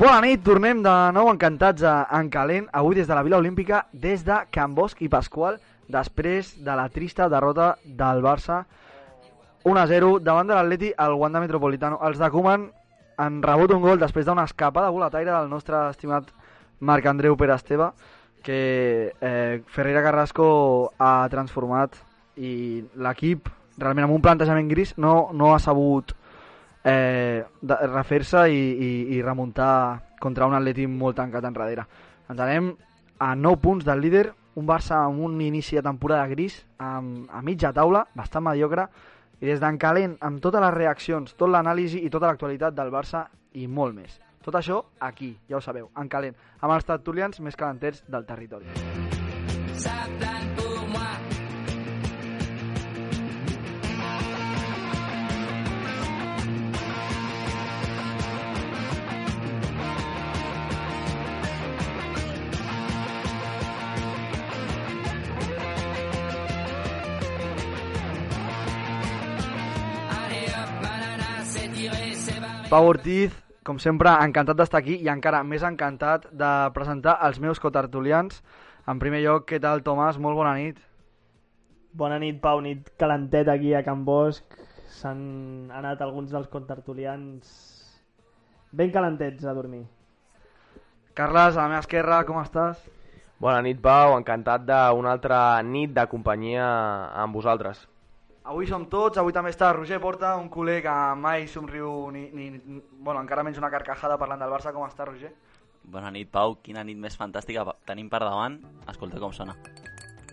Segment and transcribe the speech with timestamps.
[0.00, 3.82] Bona nit, tornem de nou encantats a En Calent, avui des de la Vila Olímpica,
[3.92, 5.58] des de Can Bosch i Pasqual,
[5.92, 8.62] després de la trista derrota del Barça
[9.68, 11.98] 1-0 davant de l'Atleti al Wanda Metropolitano.
[12.08, 12.64] Els de Koeman
[13.20, 16.32] han rebut un gol després d'una escapada boletaire del nostre estimat
[16.80, 17.90] Marc Andreu Pere Esteve,
[18.42, 22.00] que eh, Ferreira Carrasco ha transformat
[22.40, 26.16] i l'equip realment amb un plantejament gris no, no ha sabut
[26.84, 31.86] eh, refer-se i, i, i remuntar contra un atleti molt tancat enrere.
[32.30, 32.70] Ens anem
[33.20, 37.42] a 9 punts del líder, un Barça amb un inici de temporada gris, amb, a
[37.42, 38.88] mitja taula, bastant mediocre,
[39.40, 43.26] i des d'en calent, amb totes les reaccions, tot l'anàlisi i tota l'actualitat del Barça
[43.56, 44.20] i molt més.
[44.44, 48.72] Tot això aquí, ja ho sabeu, en calent, amb els tertulians més calenters del territori.
[49.80, 50.04] Ça
[72.70, 73.32] Pau Ortiz,
[73.66, 78.44] com sempre, encantat d'estar aquí i encara més encantat de presentar els meus cotertulians.
[78.86, 80.20] En primer lloc, què tal, Tomàs?
[80.22, 80.78] Molt bona nit.
[81.98, 84.54] Bona nit, Pau, nit calentet aquí a Can Bosch.
[85.00, 85.18] S'han
[85.74, 87.50] anat alguns dels contertulians
[88.70, 89.82] ben calentets a dormir.
[91.18, 92.86] Carles, a la meva esquerra, com estàs?
[93.42, 94.14] Bona nit, Pau.
[94.14, 96.70] Encantat d'una altra nit de companyia
[97.18, 97.89] amb vosaltres.
[98.48, 102.48] Avui som tots, avui també està Roger Porta, un culer que mai somriu ni, ni,
[102.56, 104.72] ni bueno, encara menys una carcajada parlant del Barça.
[104.72, 105.34] Com està, Roger?
[105.84, 106.56] Bona nit, Pau.
[106.64, 108.56] Quina nit més fantàstica tenim per davant.
[108.88, 109.58] Escolta com sona.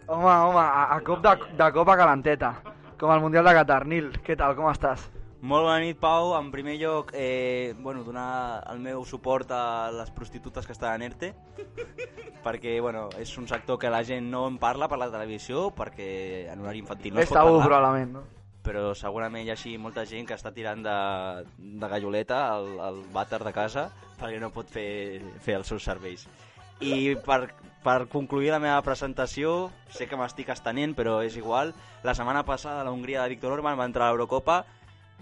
[0.08, 2.54] Home, home, a, a cop de, de copa calenteta,
[3.00, 3.84] com el Mundial de Qatar.
[3.92, 5.10] Nil, què tal, com estàs?
[5.42, 6.32] Molt bona nit, Pau.
[6.38, 11.12] En primer lloc, eh, bueno, donar el meu suport a les prostitutes que estan en
[11.12, 11.34] ERTE,
[12.46, 16.50] perquè bueno, és un sector que la gent no en parla per la televisió, perquè
[16.50, 17.68] en horari infantil no es pot parlar.
[17.68, 18.26] probablement, no?
[18.68, 20.98] però segurament hi ha així molta gent que està tirant de,
[21.56, 23.88] de galloleta al, al vàter de casa
[24.20, 26.26] perquè no pot fer, fer els seus serveis.
[26.84, 27.54] I per,
[27.86, 31.72] per concluir la meva presentació, sé que m'estic estenent, però és igual,
[32.04, 34.66] la setmana passada la Hongria de Víctor Orban va entrar a l'Eurocopa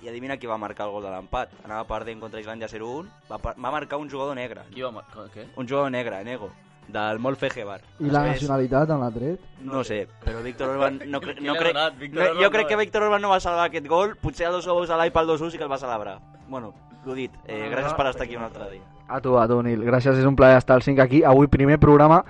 [0.06, 1.50] i adivina qui va marcar el gol de l'empat.
[1.66, 4.62] Anava perdent contra Islàndia 0-1, va, va marcar un jugador negre.
[4.74, 5.48] Qui va mar- què?
[5.58, 6.52] Un jugador negre, Nego,
[6.88, 7.80] del Molfe Gebar.
[8.00, 9.40] I la nacionalitat en l'atret?
[9.66, 11.76] No sé, però Víctor Orban no, cre no crec...
[12.14, 12.76] No, jo crec que?
[12.78, 15.50] Víctor Orban no va salvar aquest gol, potser a dos ous a l'Ai pel 2-1
[15.52, 16.20] sí que el va celebrar.
[16.48, 16.74] Bueno,
[17.06, 18.86] l'ho dit, eh, gràcies per estar aquí un altre dia.
[19.08, 19.82] A tu, a tu, Nil.
[19.86, 21.24] Gràcies, és un plaer estar al 5 aquí.
[21.26, 22.24] Avui primer programa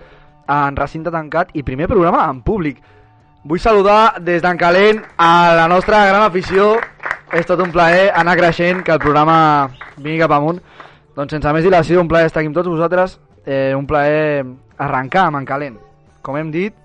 [0.47, 2.79] en recinte tancat i primer programa en públic.
[3.45, 6.73] Vull saludar des d'en calent a la nostra gran afició.
[7.33, 10.61] És tot un plaer anar creixent, que el programa vingui cap amunt.
[11.15, 13.19] Doncs sense més dilació, un plaer estar aquí amb tots vosaltres.
[13.45, 14.45] Eh, un plaer
[14.77, 15.79] arrencar amb en calent.
[16.21, 16.75] Com hem dit,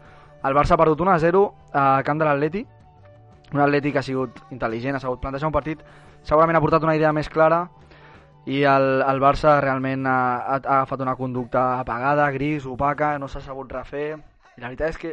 [0.45, 1.43] el Barça ha perdut 1-0
[1.73, 2.65] a camp de l'Atleti.
[3.53, 5.81] Un Atleti que ha sigut intel·ligent, ha sabut plantejar un partit,
[6.23, 7.65] segurament ha portat una idea més clara,
[8.47, 13.29] i el, el Barça realment ha, ha, ha agafat una conducta apagada, gris, opaca, no
[13.29, 15.13] s'ha sabut refer i la veritat és que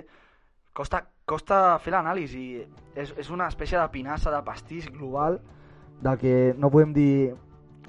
[0.73, 2.45] costa, costa fer l'anàlisi
[2.95, 5.41] és, és una espècie de pinassa de pastís global
[5.99, 7.33] de que no podem dir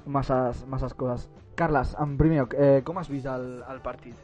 [0.05, 4.15] masses, masses coses Carles, en primer lloc, eh, com has vist el, el partit?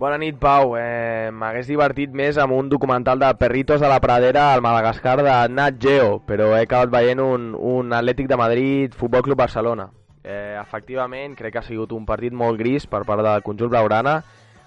[0.00, 0.72] Bona nit, Pau.
[0.80, 5.34] Eh, M'hagués divertit més amb un documental de Perritos a la Pradera al Madagascar de
[5.52, 9.90] Nat Geo, però he acabat veient un, un Atlètic de Madrid, Futbol Club Barcelona.
[10.24, 14.22] Eh, efectivament, crec que ha sigut un partit molt gris per part del conjunt blaugrana.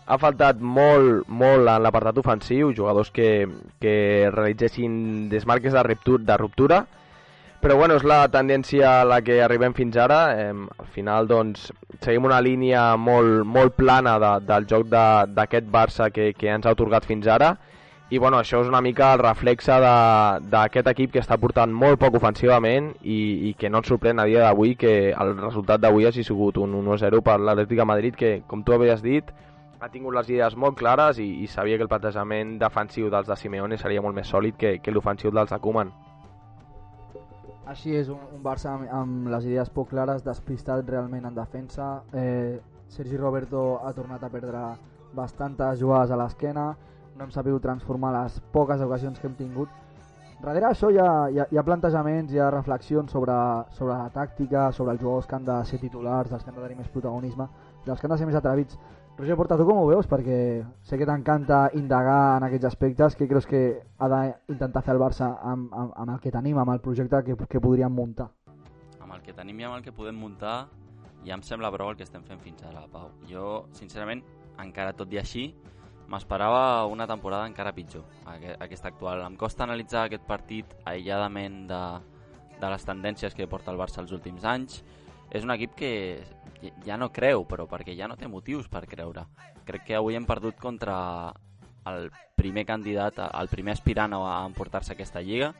[0.07, 3.47] Ha faltat molt, molt en l'apartat ofensiu, jugadors que,
[3.81, 6.85] que realitzessin desmarques de ruptura, de ruptura
[7.59, 10.19] però bueno, és la tendència a la que arribem fins ara.
[10.37, 11.71] Eh, al final, doncs,
[12.05, 16.67] seguim una línia molt, molt plana de, del joc de- d'aquest Barça que, que ens
[16.69, 17.55] ha otorgat fins ara.
[18.13, 21.97] I bueno, això és una mica el reflexe de- d'aquest equip que està portant molt
[21.99, 26.05] poc ofensivament i, i que no ens sorprèn a dia d'avui que el resultat d'avui
[26.05, 29.25] hagi sigut un 1-0 per l'Atlètic de Madrid que, com tu havies dit,
[29.79, 33.37] ha tingut les idees molt clares i, i sabia que el plantejament defensiu dels de
[33.37, 35.93] Simeone seria molt més sòlid que, que l'ofensiu dels de Koeman.
[37.67, 41.89] Així és, un, un Barça amb, amb les idees poc clares, despistat realment en defensa.
[42.13, 44.61] Eh, Sergi Roberto ha tornat a perdre
[45.13, 46.69] bastantes jugades a l'esquena,
[47.17, 49.69] no hem sabut transformar les poques ocasions que hem tingut.
[50.37, 53.35] Darrere això hi ha, hi ha, hi ha plantejaments, hi ha reflexions sobre,
[53.73, 56.63] sobre la tàctica, sobre els jugadors que han de ser titulars, dels que han de
[56.63, 57.49] tenir més protagonisme,
[57.85, 58.77] dels que han de ser més atrevits.
[59.17, 60.05] Roger Porta, tu com ho veus?
[60.05, 60.35] Perquè
[60.85, 63.15] sé que t'encanta indagar en aquests aspectes.
[63.17, 63.61] Què creus que
[63.97, 67.35] ha d'intentar fer el Barça amb, amb, amb el que tenim, amb el projecte que,
[67.49, 68.29] que podríem muntar?
[69.07, 70.67] amb el que tenim i amb el que podem muntar
[71.23, 73.07] ja em sembla prou el que estem fent fins ara, Pau.
[73.29, 74.19] Jo, sincerament,
[74.59, 75.45] encara tot i així,
[76.11, 79.23] m'esperava una temporada encara pitjor, aqu- aquesta actual.
[79.23, 81.81] Em costa analitzar aquest partit aïlladament de,
[82.59, 84.83] de les tendències que porta el Barça els últims anys.
[85.31, 85.91] És un equip que
[86.85, 89.25] ja no creu, però perquè ja no té motius per creure.
[89.67, 91.33] Crec que avui hem perdut contra
[91.87, 95.53] el primer candidat, el primer aspirant a emportar-se aquesta lliga,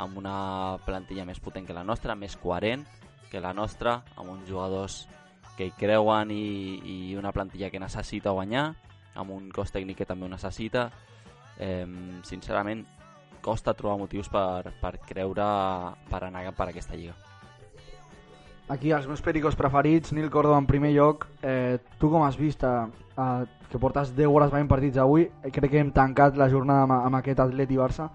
[0.00, 2.84] amb una plantilla més potent que la nostra, més coherent
[3.30, 5.06] que la nostra, amb uns jugadors
[5.56, 6.44] que hi creuen i,
[6.84, 8.72] i una plantilla que necessita guanyar,
[9.16, 10.90] amb un cos tècnic que també ho necessita.
[11.60, 11.86] Eh,
[12.28, 12.84] sincerament,
[13.44, 15.44] costa trobar motius per, per creure
[16.08, 17.16] per anar per aquesta lliga.
[18.68, 21.26] Aquí els meus pericos preferits, Nil Córdoba en primer lloc.
[21.42, 22.86] Eh, tu com has vist eh,
[23.18, 25.26] eh, que portes 10 hores veient partits avui?
[25.42, 28.08] Eh, crec que hem tancat la jornada amb, amb aquest Atleti Barça.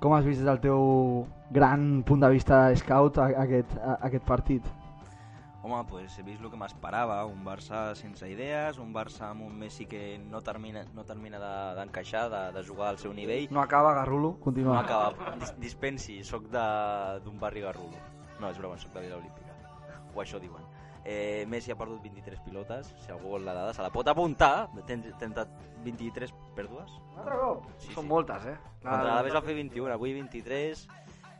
[0.00, 3.98] Com has vist des del teu gran punt de vista de scout a, aquest, a,
[4.08, 4.66] aquest partit?
[5.66, 9.54] Home, pues he vist el que m'esperava, un Barça sense idees, un Barça amb un
[9.58, 13.48] Messi que no termina, no termina de- d'encaixar, de, de, jugar al seu nivell.
[13.50, 14.32] No acaba, Garrulo?
[14.38, 14.80] No Continua.
[14.80, 15.34] acaba.
[15.40, 17.98] Dis dispensi, sóc de- d'un barri garrulo.
[18.40, 19.45] No, és broma, sóc de Vila Olímpica.
[20.16, 20.64] O això diuen.
[21.06, 24.68] Eh, Messi ha perdut 23 pilotes, si algú vol la dada, se la pot apuntar.
[24.88, 25.34] Ten, ten
[25.84, 26.90] 23 pèrdues.
[27.12, 27.68] Un altre cop?
[27.78, 28.08] Sí, Són sí.
[28.10, 28.56] moltes, eh?
[28.82, 30.86] Contra l'Aves va fer 21, avui 23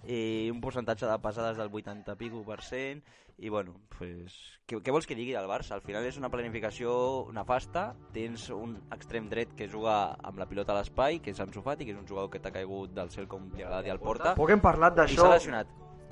[0.07, 3.01] i un percentatge de passades del 80 pico per cent
[3.39, 4.33] i bueno, pues,
[4.65, 5.75] què, què vols que digui del Barça?
[5.77, 10.73] Al final és una planificació nefasta, tens un extrem dret que juga amb la pilota
[10.73, 13.27] a l'espai, que és Ansu Fati, que és un jugador que t'ha caigut del cel
[13.29, 15.27] com li agrada dir al porta, Poc hem parlat i d'això.
[15.27, 15.67] s'ha lesionat.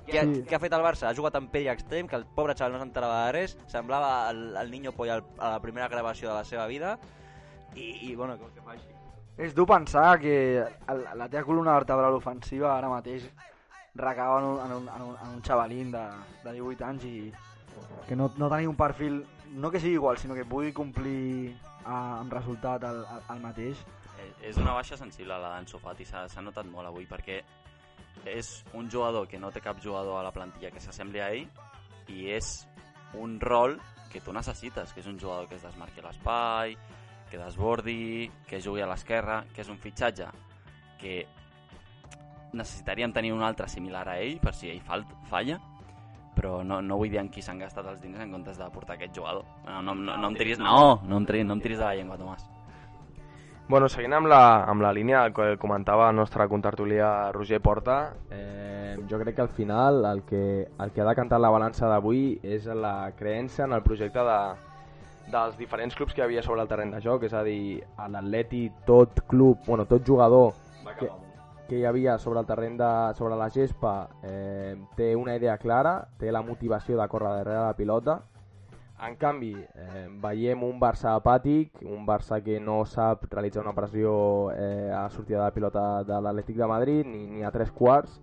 [0.06, 0.42] Què, Sí.
[0.44, 1.08] què ha fet el Barça?
[1.08, 4.56] Ha jugat amb pell extrem, que el pobre xaval no s'enterava de res, semblava el,
[4.56, 6.98] el niño al- a la primera gravació de la seva vida,
[7.74, 8.84] i, i bueno, que faci?
[9.38, 13.24] És dur pensar que el- la teva columna vertebral ofensiva ara mateix
[13.94, 16.04] recava en un, en un, en un, en un xavalín de,
[16.44, 17.32] de 18 anys i
[18.06, 19.24] que no, no tenia un perfil,
[19.54, 23.78] no que sigui igual, sinó que pugui complir a, amb resultat el, el, el mateix.
[24.20, 27.40] Eh, és una baixa sensible la d'Ansu Fati, s'ha s'ha notat molt avui, perquè
[28.26, 31.48] és un jugador que no té cap jugador a la plantilla que s'assembli a ell
[32.12, 32.66] i és
[33.20, 33.78] un rol
[34.12, 36.76] que tu necessites, que és un jugador que es desmarqui a l'espai,
[37.30, 40.28] que desbordi, que jugui a l'esquerra, que és un fitxatge
[41.00, 41.24] que
[42.54, 45.58] necessitaríem tenir un altre similar a ell per si ell fal falla,
[46.34, 48.96] però no, no vull dir en qui s'han gastat els diners en comptes de portar
[48.96, 49.46] aquest jugador.
[49.66, 51.94] No, no, no, no em tiris, no, no em tiris, no em tiris de la
[51.98, 52.53] llengua, Tomàs.
[53.66, 57.96] Bueno, seguint amb la, amb la línia que comentava el nostre contertulià Roger Porta,
[58.30, 62.38] eh, jo crec que al final el que, el que ha decantat la balança d'avui
[62.44, 64.38] és la creença en el projecte de,
[65.32, 68.10] dels diferents clubs que hi havia sobre el terreny de joc, és a dir, a
[68.12, 70.52] l'Atleti tot club, bueno, tot jugador
[70.98, 71.08] que,
[71.70, 76.02] que hi havia sobre el terreny de, sobre la gespa eh, té una idea clara,
[76.20, 78.20] té la motivació de córrer darrere la pilota,
[79.02, 84.52] en canvi, eh, veiem un Barça apàtic, un Barça que no sap realitzar una pressió
[84.52, 88.20] eh, a sortida de pilota de l'Atlètic de Madrid, ni, ni a tres quarts,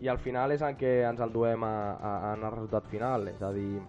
[0.00, 3.28] i al final és en què ens el duem a, a, en el resultat final,
[3.32, 3.80] és a dir,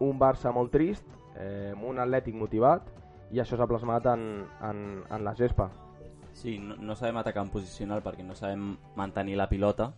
[0.00, 1.06] un Barça molt trist,
[1.36, 2.92] eh, un Atlètic motivat,
[3.30, 5.70] i això s'ha plasmat en, en, en la gespa.
[6.34, 9.90] Sí, no, no sabem atacar en posicional perquè no sabem mantenir la pilota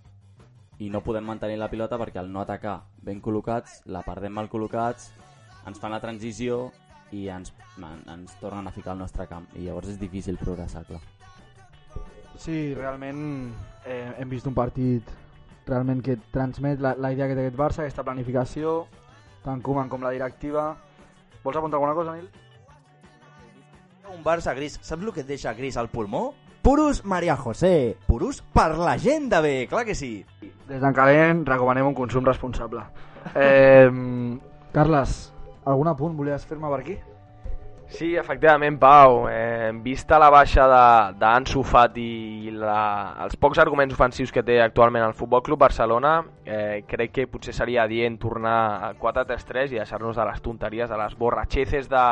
[0.82, 4.48] i no podem mantenir la pilota perquè al no atacar ben col·locats, la perdem mal
[4.50, 5.10] col·locats,
[5.66, 6.70] ens fan la transició
[7.12, 10.84] i ens, en- ens tornen a ficar al nostre camp i llavors és difícil progressar,
[10.88, 11.00] clar.
[12.38, 13.52] Sí, realment
[13.86, 15.08] eh, hem vist un partit
[15.66, 18.86] realment que transmet la, la idea que té aquest Barça, aquesta planificació,
[19.44, 20.72] tant Koeman com la directiva.
[21.44, 22.28] Vols apuntar alguna cosa, Nil?
[24.16, 24.78] Un Barça gris.
[24.82, 26.32] Saps el que et deixa gris al pulmó?
[26.62, 27.96] Purus Maria José.
[28.06, 30.24] Purus per la gent de bé, clar que sí.
[30.68, 32.82] Des d'en Calent recomanem un consum responsable.
[33.34, 33.88] Eh,
[34.72, 35.31] Carles,
[35.64, 36.98] algun apunt volies fer-me per aquí?
[37.92, 39.26] Sí, efectivament, Pau.
[39.28, 44.62] Eh, vista la baixa de- d'Ansu Fati i la, els pocs arguments ofensius que té
[44.62, 49.76] actualment el Futbol Club Barcelona, eh, crec que potser seria adient tornar al 4-3-3 i
[49.82, 52.06] deixar-nos de les tonteries, de les borratxeces de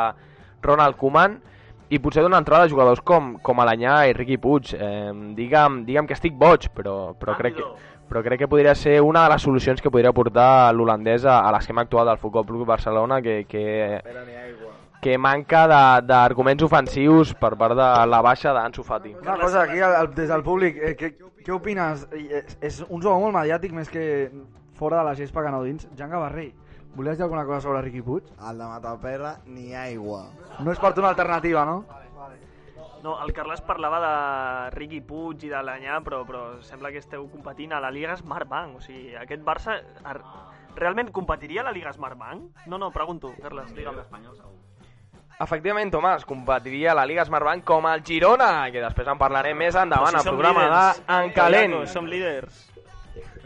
[0.61, 1.40] Ronald Koeman
[1.88, 4.75] i potser donar entrada a jugadors com, com Alanyà i Riqui Puig.
[4.75, 7.64] Eh, digue'm, digue'm que estic boig, però, però, crec que,
[8.11, 11.52] però crec que podria ser una de les solucions que podria portar l'holandès a, a
[11.55, 14.00] l'esquema actual del Futbol Club Barcelona que, que,
[15.00, 19.14] que manca de- d'arguments ofensius per part de la baixa d'Ansu Fati.
[19.23, 21.14] Una cosa, aquí al- al- des del públic, eh, què,
[21.47, 22.09] què opines?
[22.12, 24.31] I, eh, És, un jugador molt mediàtic més que
[24.75, 25.87] fora de la gespa que no dins.
[25.97, 26.52] Jan Gavarrell,
[26.97, 28.25] volies dir alguna cosa sobre Riqui Puig?
[28.50, 30.26] El de Mataperra, ni aigua.
[30.59, 31.85] No és per tu una alternativa, no?
[33.02, 37.25] No, el Carles parlava de Riqui Puig i de l'Anyà, però, però sembla que esteu
[37.32, 38.76] competint a la Liga Smartbank.
[38.76, 40.20] O sigui, aquest Barça ar-
[40.76, 42.66] realment competiria a la Liga Smartbank?
[42.66, 43.97] No, no, pregunto, Carles, digue'm.
[45.40, 49.75] Efectivament, Tomàs, competiria a la Liga Smartbank com el Girona, que després en parlarem més
[49.75, 51.00] endavant al si programa líders.
[51.06, 51.70] d'en Calent.
[51.73, 52.70] Callacos, som líders.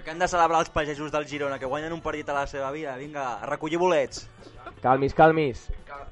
[0.05, 2.71] Que han de celebrar els pagesos del Girona, que guanyen un partit a la seva
[2.73, 2.95] vida.
[2.97, 4.29] Vinga, a recollir bolets.
[4.83, 5.71] Calmis, calmis.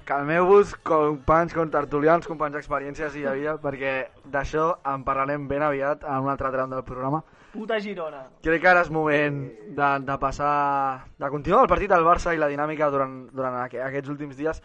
[0.09, 3.93] Calmeu-vos, companys, contertulians, companys d'experiències i de vida, perquè
[4.33, 7.21] d'això en parlarem ben aviat en un altre tram del programa.
[7.53, 8.23] Puta Girona.
[8.43, 9.43] Crec que ara és moment
[9.77, 13.83] de, de passar, de continuar el partit del Barça i la dinàmica durant, durant aqu
[13.85, 14.63] aquests últims dies.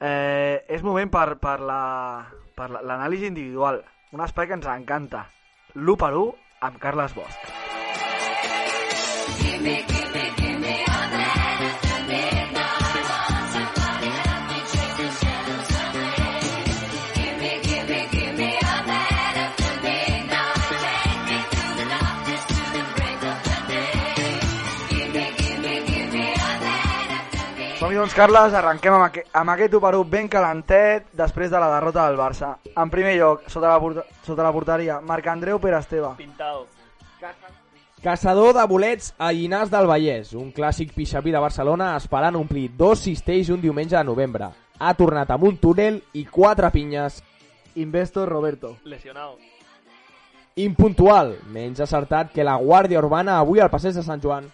[0.00, 2.24] Eh, és moment per, per la-
[2.56, 3.84] per la- l'anàlisi individual,
[4.16, 5.26] un espai que ens encanta.
[5.76, 6.32] L'1 per 1
[6.62, 7.69] amb Carles Bosch.
[28.10, 31.68] Doncs, Carles, arrenquem amb, aqu amb aquest 1 per 1 ben calentet després de la
[31.76, 32.48] derrota del Barça.
[32.74, 36.16] En primer lloc, sota la, sota la porteria, Marc Andreu Pere Esteve.
[36.18, 36.79] Pintado.
[38.00, 43.02] Caçador de bolets a Llinars del Vallès, un clàssic pixapí de Barcelona esperant omplir dos
[43.04, 44.48] cistells un diumenge de novembre.
[44.80, 47.18] Ha tornat amb un túnel i quatre pinyes.
[47.76, 48.78] Investor Roberto.
[48.88, 49.36] Lesionado.
[50.56, 54.48] Impuntual, menys acertat que la Guàrdia Urbana avui al passeig de Sant Joan.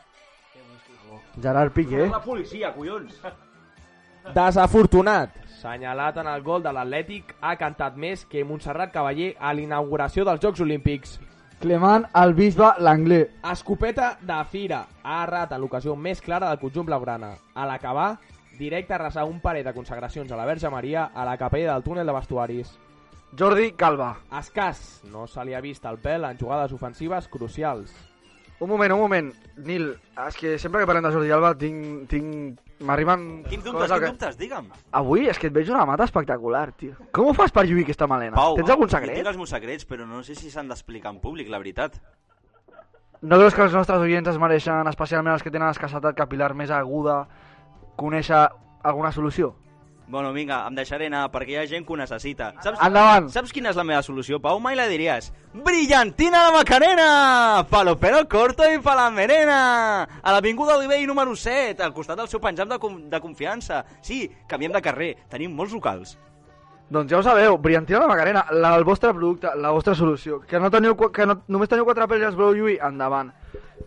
[1.40, 2.08] Gerard Piqué.
[2.10, 3.14] La policia, collons.
[4.34, 10.26] Desafortunat, senyalat en el gol de l'Atlètic, ha cantat més que Montserrat Cavaller a l'inauguració
[10.26, 11.20] dels Jocs Olímpics.
[11.56, 13.30] Clement el bisbe l'anglès.
[13.48, 17.30] Escopeta de Fira ha errat en l'ocasió més clara del conjunt blaugrana.
[17.56, 18.18] A l'acabar,
[18.58, 21.86] directe a resar un parell de consagracions a la Verge Maria a la capella del
[21.86, 22.74] túnel de vestuaris.
[23.38, 24.10] Jordi Calva.
[24.36, 27.94] Escàs, no se li ha vist el pèl en jugades ofensives crucials.
[28.60, 29.32] Un moment, un moment.
[29.56, 29.90] Nil,
[30.28, 32.06] és que sempre que parlem de Jordi Alba tinc...
[32.12, 32.60] tinc...
[32.84, 33.22] M'arriben...
[33.48, 34.66] Quins dubtes, quins dubtes, digue'm.
[35.00, 36.92] Avui és que et veig una mata espectacular, tio.
[37.16, 38.36] Com ho fas per lluir aquesta melena?
[38.36, 39.16] Pau, Tens algun secret?
[39.16, 41.96] Tinc els meus secrets, però no sé si s'han d'explicar en públic, la veritat.
[43.22, 46.70] No creus que els nostres oients es mereixen, especialment els que tenen escassetat capilar més
[46.70, 47.22] aguda,
[47.96, 48.44] conèixer
[48.84, 49.54] alguna solució?
[50.08, 52.52] Bueno, vinga, em deixaré anar, perquè hi ha gent que ho necessita.
[52.62, 53.26] Saps, Endavant.
[53.34, 54.60] Saps quina és la meva solució, Pau?
[54.62, 55.32] Mai la diries.
[55.52, 57.66] Brillantina la Macarena!
[57.68, 60.04] Pa lo pelo corto i pa la merena!
[60.22, 62.78] A l'Avinguda Olivell número 7, al costat del seu penjam de,
[63.10, 63.82] de confiança.
[64.00, 66.14] Sí, canviem de carrer, tenim molts locals.
[66.88, 70.38] Doncs ja ho sabeu, Brillantina la Macarena, la, el vostre producte, la vostra solució.
[70.46, 73.32] Que, no teniu, qu- que no, només teniu quatre els voleu lluir, endavant.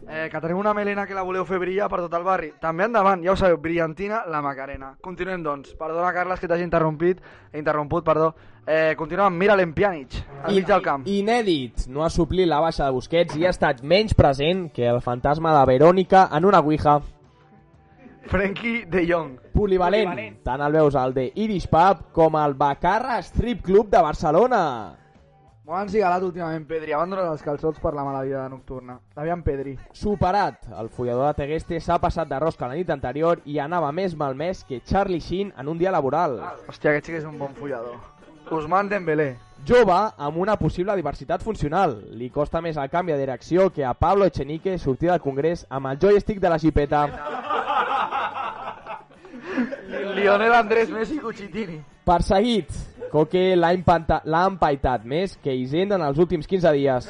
[0.10, 2.88] Eh, que teniu una melena que la voleu fer brillar per tot el barri, també
[2.88, 4.96] endavant, ja ho sabeu, Brillantina la Macarena.
[5.06, 7.22] Continuem doncs, perdona Carles que t'hagi interrompit,
[7.54, 8.32] interromput, perdó.
[8.66, 11.06] Eh, continuem amb Miralem Pjanic, al mig del camp.
[11.06, 15.02] Inèdit, no ha suplit la baixa de Busquets i ha estat menys present que el
[15.02, 17.00] fantasma de Verònica en una ouija.
[18.30, 19.38] Frenkie de Jong.
[19.54, 20.42] Polivalent, Polivalent.
[20.44, 24.99] tant el veus al de Irish Pub com al Bacarra Strip Club de Barcelona.
[25.70, 28.96] Molt encigalat últimament Pedri, abandona els calçots per la mala vida nocturna.
[29.22, 29.76] Aviam Pedri.
[29.94, 34.16] Superat, el follador de Tegueste s'ha passat de rosca la nit anterior i anava més
[34.18, 36.40] malmès que Charlie Sheen en un dia laboral.
[36.66, 38.02] Hòstia, aquest sí que és un bon follador.
[38.50, 39.36] Usman Dembélé.
[39.62, 42.00] Jove amb una possible diversitat funcional.
[42.18, 45.94] Li costa més el canvi de direcció que a Pablo Echenique sortir del Congrés amb
[45.94, 47.06] el joystick de la xipeta.
[50.18, 51.84] Lionel Andrés Messi Cuchitini.
[52.10, 52.89] Perseguit.
[53.10, 57.10] Coque l'ha empaitat més que Hisenda en els últims 15 dies.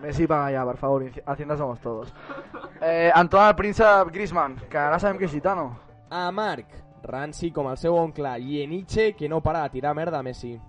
[0.00, 2.12] Messi paga ya, por favor, Hacienda somos todos.
[2.80, 5.70] Eh, Antoine el Príncep Griezmann, que ara sabem que és gitano.
[6.10, 6.66] A Marc,
[7.02, 10.60] ranci com el seu oncle Ieniche, que no para de tirar merda a Messi.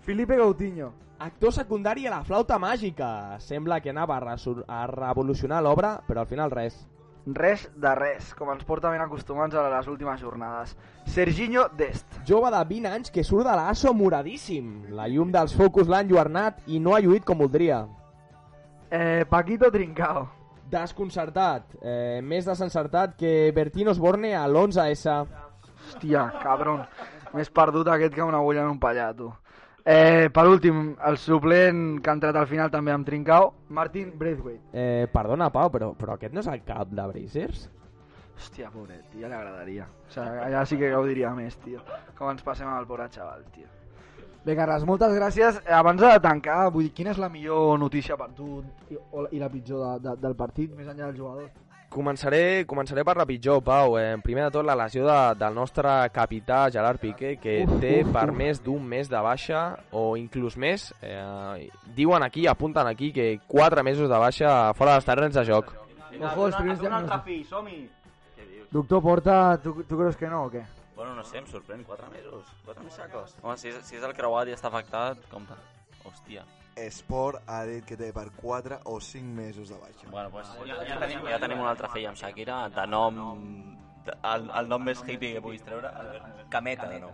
[0.00, 0.92] Felipe Coutinho.
[1.18, 3.40] Actor secundari a la flauta màgica.
[3.40, 4.36] Sembla que anava a,
[4.68, 6.76] a revolucionar l'obra, però al final res.
[7.26, 10.76] Res de res, com ens porta ben acostumats a les últimes jornades.
[11.10, 12.20] Serginho Dest.
[12.28, 14.92] Jove de 20 anys que surt de l'ASO moradíssim.
[14.94, 17.82] La llum dels focus l'ha enlluernat i no ha lluït com voldria.
[18.90, 20.28] Eh, Paquito Trincao.
[20.70, 21.74] Desconcertat.
[21.82, 25.18] Eh, més desencertat que Bertino Osborne a l'11S.
[25.74, 26.84] Hòstia, cabron.
[27.34, 29.32] Més perdut aquest que una agulla en un pallar, tu.
[29.88, 34.64] Eh, per últim, el suplent que ha entrat al final també amb Trincao, Martin Braithwaite.
[34.74, 37.68] Eh, perdona, Pau, però, però aquest no és el cap de Brazers?
[38.34, 39.86] Hòstia, pobret, tio, ja li agradaria.
[39.86, 41.84] O sigui, allà sí que gaudiria més, tio.
[42.18, 43.70] Com ens passem amb el pobre xaval, tio.
[44.42, 45.62] Bé, Carles, moltes gràcies.
[45.78, 49.38] Abans de tancar, vull dir, quina és la millor notícia per tu i, o, i
[49.38, 51.48] la pitjor de, de, del partit, més enllà del jugador?
[51.96, 53.94] Començaré, començaré per la pitjor, Pau.
[53.96, 58.02] Eh, primer de tot, la lesió de, del nostre capità Gerard Piqué, que Uf, té
[58.02, 58.36] uf, per uf.
[58.36, 59.62] més d'un mes de baixa,
[59.96, 60.90] o inclús més.
[61.00, 65.72] Eh, diuen aquí, apunten aquí, que 4 mesos de baixa fora dels terrenys de joc.
[66.20, 67.14] Ojo, els primers diagnòstics.
[67.14, 67.80] cafè, som-hi!
[68.72, 70.66] Doctor Porta, tu, tu creus que no o què?
[70.96, 72.52] Bueno, no sé, em sorprèn, 4 mesos.
[72.66, 73.34] 4 mesacos.
[73.42, 75.56] Home, si és, si és el creuat i està afectat, compte.
[76.04, 76.44] Hòstia.
[76.76, 80.08] Sport ha dit que té per 4 o 5 mesos de baixa.
[80.10, 83.16] Bueno, pues, ja, ja, tenim, ja tenim una altra filla amb Shakira, de nom...
[84.04, 85.88] de- El, el nom més hippie que puguis treure.
[86.48, 87.10] Cameta, no?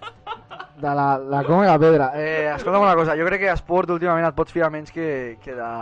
[0.80, 2.10] De la, la coma i la pedra.
[2.16, 5.36] Eh, escolta'm una cosa, jo crec que a Esport últimament et pots fiar menys que,
[5.42, 5.72] que de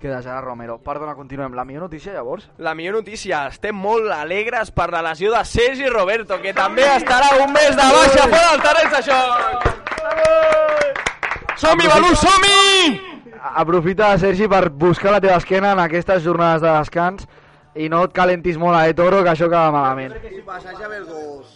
[0.00, 0.78] que de Gerard Romero.
[0.80, 1.52] Perdona, continuem.
[1.54, 2.48] La millor notícia, llavors?
[2.56, 7.34] La millor notícia, estem molt alegres per la lesió de Sergi Roberto, que també estarà
[7.44, 10.59] un mes de baixa fora del terreny de joc.
[11.60, 13.00] Som-hi, Balú, som-hi!
[13.60, 17.26] Aprofita, Sergi, per buscar la teva esquena en aquestes jornades de descans
[17.76, 20.14] i no et calentis molt a Toro, que això acaba malament.
[20.22, 21.50] Que si passeja el gos.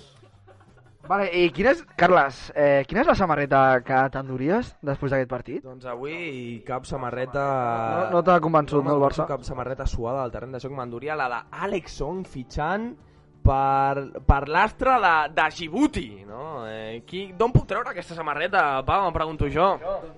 [1.09, 5.65] Vale, i quina és, Carles, eh, quina és la samarreta que t'enduries després d'aquest partit?
[5.65, 7.49] Doncs avui cap samarreta...
[7.97, 9.25] No, no t'ha convençut, no, el Barça?
[9.29, 12.91] Cap samarreta suada del terreny de joc m'enduria la d'Àlex Song fitxant
[13.45, 16.65] per, per l'astre de, de Djibouti, no?
[16.69, 19.75] Eh, qui, D'on puc treure aquesta samarreta, Pau, em pregunto jo.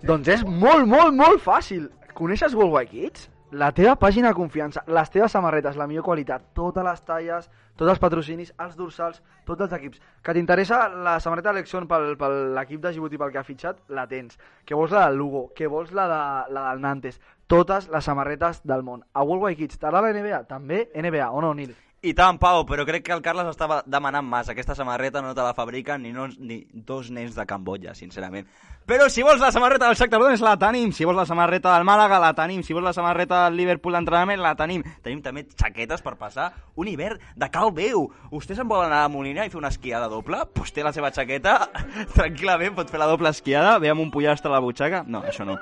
[0.07, 1.89] Doncs és molt, molt, molt fàcil.
[2.17, 3.31] Coneixes Worldwide Kids?
[3.57, 7.47] La teva pàgina de confiança, les teves samarretes, la millor qualitat, totes les talles,
[7.79, 10.03] tots els patrocinis, els dorsals, tots els equips.
[10.27, 14.09] Que t'interessa la samarreta d'elecció per, per l'equip de Djibouti pel que ha fitxat, la
[14.11, 14.39] tens.
[14.67, 16.21] Que vols la del Lugo, que vols la, de,
[16.59, 19.07] la del Nantes, totes les samarretes del món.
[19.15, 20.47] A Worldwide Kids, t'agrada la NBA?
[20.51, 21.77] També NBA, o no, Nil?
[22.07, 24.53] I tant, Pau, però crec que el Carles estava demanant massa.
[24.53, 28.47] Aquesta samarreta no te la fabriquen ni, no, ni dos nens de Cambodja, sincerament.
[28.87, 30.93] Però si vols la samarreta del Shakhtar Donetsk, la tenim.
[30.95, 32.63] Si vols la samarreta del Màlaga, la tenim.
[32.63, 34.85] Si vols la samarreta del Liverpool d'entrenament, la tenim.
[35.03, 38.07] Tenim també xaquetes per passar un hivern de cal veu.
[38.31, 40.45] Vostè se'n vol anar a Molina i fer una esquiada doble?
[40.55, 41.59] Pues té la seva xaqueta,
[42.21, 45.03] tranquil·lament pot fer la doble esquiada, ve amb un pollastre a la butxaca.
[45.11, 45.59] No, això no.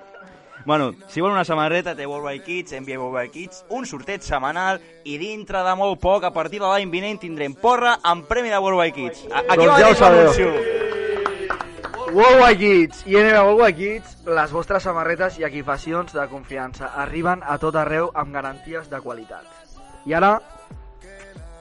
[0.66, 5.18] Bueno, si vol una samarreta, té Worldwide Kids, envia Worldwide Kids, un sorteig setmanal i
[5.20, 8.94] dintre de molt poc, a partir de l'any vinent, tindrem porra amb premi de Worldwide
[8.96, 9.26] Kids.
[9.30, 10.54] A- Aquí Doncs ja ho sabeu.
[12.14, 17.58] Worldwide Kids i NBA Worldwide Kids, les vostres samarretes i equipacions de confiança arriben a
[17.58, 19.44] tot arreu amb garanties de qualitat.
[20.06, 20.38] I ara,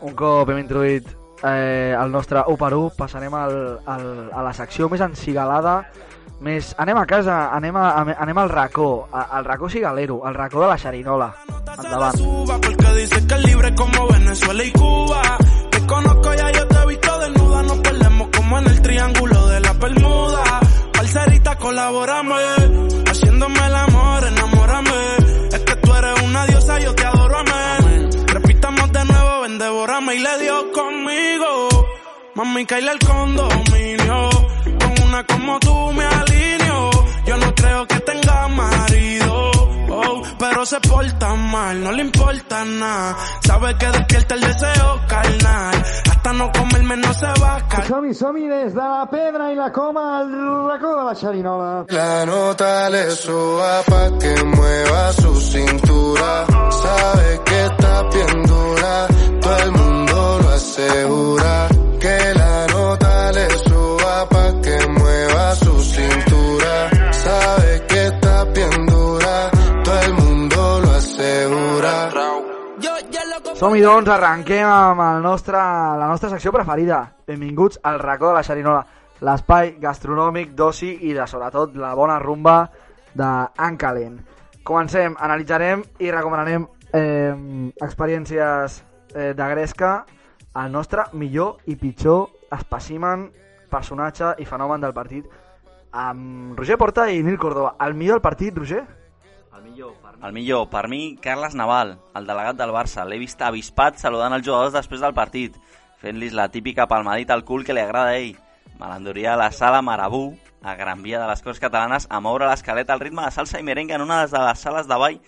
[0.03, 1.07] un cop hem introduït
[1.43, 5.81] eh, el nostre 1 per 1, passarem al, al, a la secció més encigalada,
[6.41, 6.75] més...
[6.77, 10.77] Anem a casa, anem, a, anem al racó, al racó cigalero, al racó de la
[10.77, 11.33] xerinola.
[11.77, 12.19] Endavant.
[12.61, 15.21] porque dice que es libre como Venezuela y Cuba.
[15.71, 19.59] Te conozco ya, yo te he visto desnuda, nos perdemos como en el triángulo de
[19.59, 20.43] la Bermuda.
[20.93, 22.35] Parcerita, colabórame,
[23.09, 25.17] haciéndome el amor, enamórame.
[25.51, 28.09] Es que tú eres una diosa, yo te adoro, amén.
[28.27, 31.67] Repitamos de nuevo, ven, devórame y le dio conmigo.
[32.35, 34.29] Mami, caíle al condominio,
[35.21, 36.89] como tú me alineo.
[37.25, 39.51] Yo no creo que tenga marido,
[39.91, 43.15] oh, pero se porta mal, no le importa nada.
[43.47, 45.75] Sabe que despierta el deseo carnal,
[46.11, 47.87] hasta no comerme no se va a caer.
[47.87, 50.31] Som-hi, som-hi des de la pedra i la coma al
[50.67, 51.85] racó de la xerinola.
[51.89, 56.45] La nota le suba pa' que mueva su cintura.
[56.81, 57.12] Sabe
[73.83, 77.01] doncs arrenquem amb el nostre, la nostra secció preferida.
[77.27, 78.83] Benvinguts al racó de la Xerinola,
[79.27, 82.61] l'espai gastronòmic d'oci i de sobretot la bona rumba
[83.11, 84.15] d'Ancalent.
[84.63, 87.35] Comencem, analitzarem i recomanarem eh,
[87.83, 88.79] experiències
[89.15, 89.91] eh, de Gresca
[90.53, 93.27] al nostre millor i pitjor espècimen,
[93.67, 95.27] personatge i fenomen del partit
[95.91, 97.75] amb Roger Porta i Nil Córdoba.
[97.83, 98.85] El millor del partit, Roger?
[99.55, 100.25] El millor, per mi.
[100.27, 103.05] El millor, per mi, Carles Naval, el delegat del Barça.
[103.05, 105.59] L'he vist avispat saludant els jugadors després del partit,
[106.01, 108.33] fent-los la típica palmadita al cul que li agrada a ell.
[108.79, 112.95] Malandoria a la sala Marabú, a Gran Via de les Corts Catalanes, a moure l'escaleta
[112.95, 115.19] al ritme de salsa i merengue en una de les sales de ball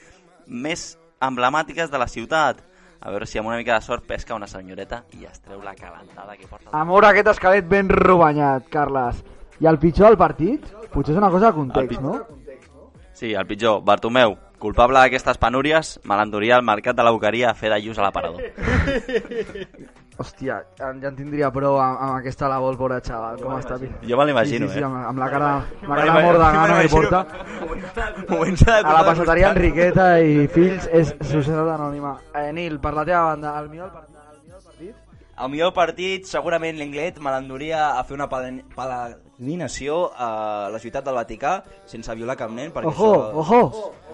[0.47, 2.63] més emblemàtiques de la ciutat.
[3.05, 5.75] A veure si amb una mica de sort pesca una senyoreta i es treu la
[5.77, 6.71] calentada que porta.
[6.73, 9.21] A moure aquest esquelet ben robanyat, Carles.
[9.61, 10.65] I el pitjor del partit?
[10.91, 12.17] Potser és una cosa de context, no?
[13.15, 17.71] Sí, el pitjor, Bartomeu, culpable d'aquestes penúries, malandoria al mercat de la Boqueria a fer
[17.71, 18.43] de lluç a l'aparador.
[20.19, 23.75] Hòstia, ja en tindria prou amb, amb aquesta labor, pobre xaval, com està.
[24.07, 24.87] Jo me l'imagino, sí, sí, sí, eh?
[24.87, 27.23] amb, amb la cara, amb la Me cara morta me gana que porta.
[28.31, 29.51] Moments de A la passateria.
[29.51, 32.15] Enriqueta i Fills és societat anònima.
[32.31, 34.14] Eh, Nil, per la teva banda, el millor del partit?
[35.35, 41.17] El millor partit, segurament l'Inglet melandoria a fer una pala- peregrinació a la ciutat del
[41.17, 41.57] Vaticà
[41.91, 42.71] sense violar cap nen.
[42.71, 43.09] Perquè Ojo,
[43.41, 43.63] això...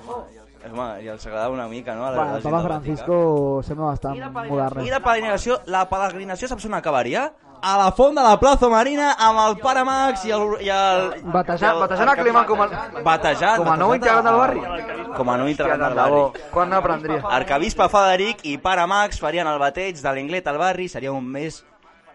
[0.01, 0.21] ojo.
[0.61, 2.05] Home, ja els agradava una mica, no?
[2.05, 4.83] A la, Bueno, el Papa Francisco sembla bastant modern.
[4.85, 7.31] I la peregrinació, la peregrinació saps on acabaria?
[7.61, 10.45] A la font de la plaça Marina amb el pare Max i el...
[10.65, 12.67] I el Batejant, batejant a Clement com a,
[13.05, 15.11] Batejant, com a nou batejant integrant del barri.
[15.17, 16.47] Com a nou integrant Hòstia, del barri.
[16.55, 17.19] Quan n'aprendria?
[17.37, 21.61] Arcabisbe Federic i pare Max farien el bateig de l'Inglet al barri, seria un mes...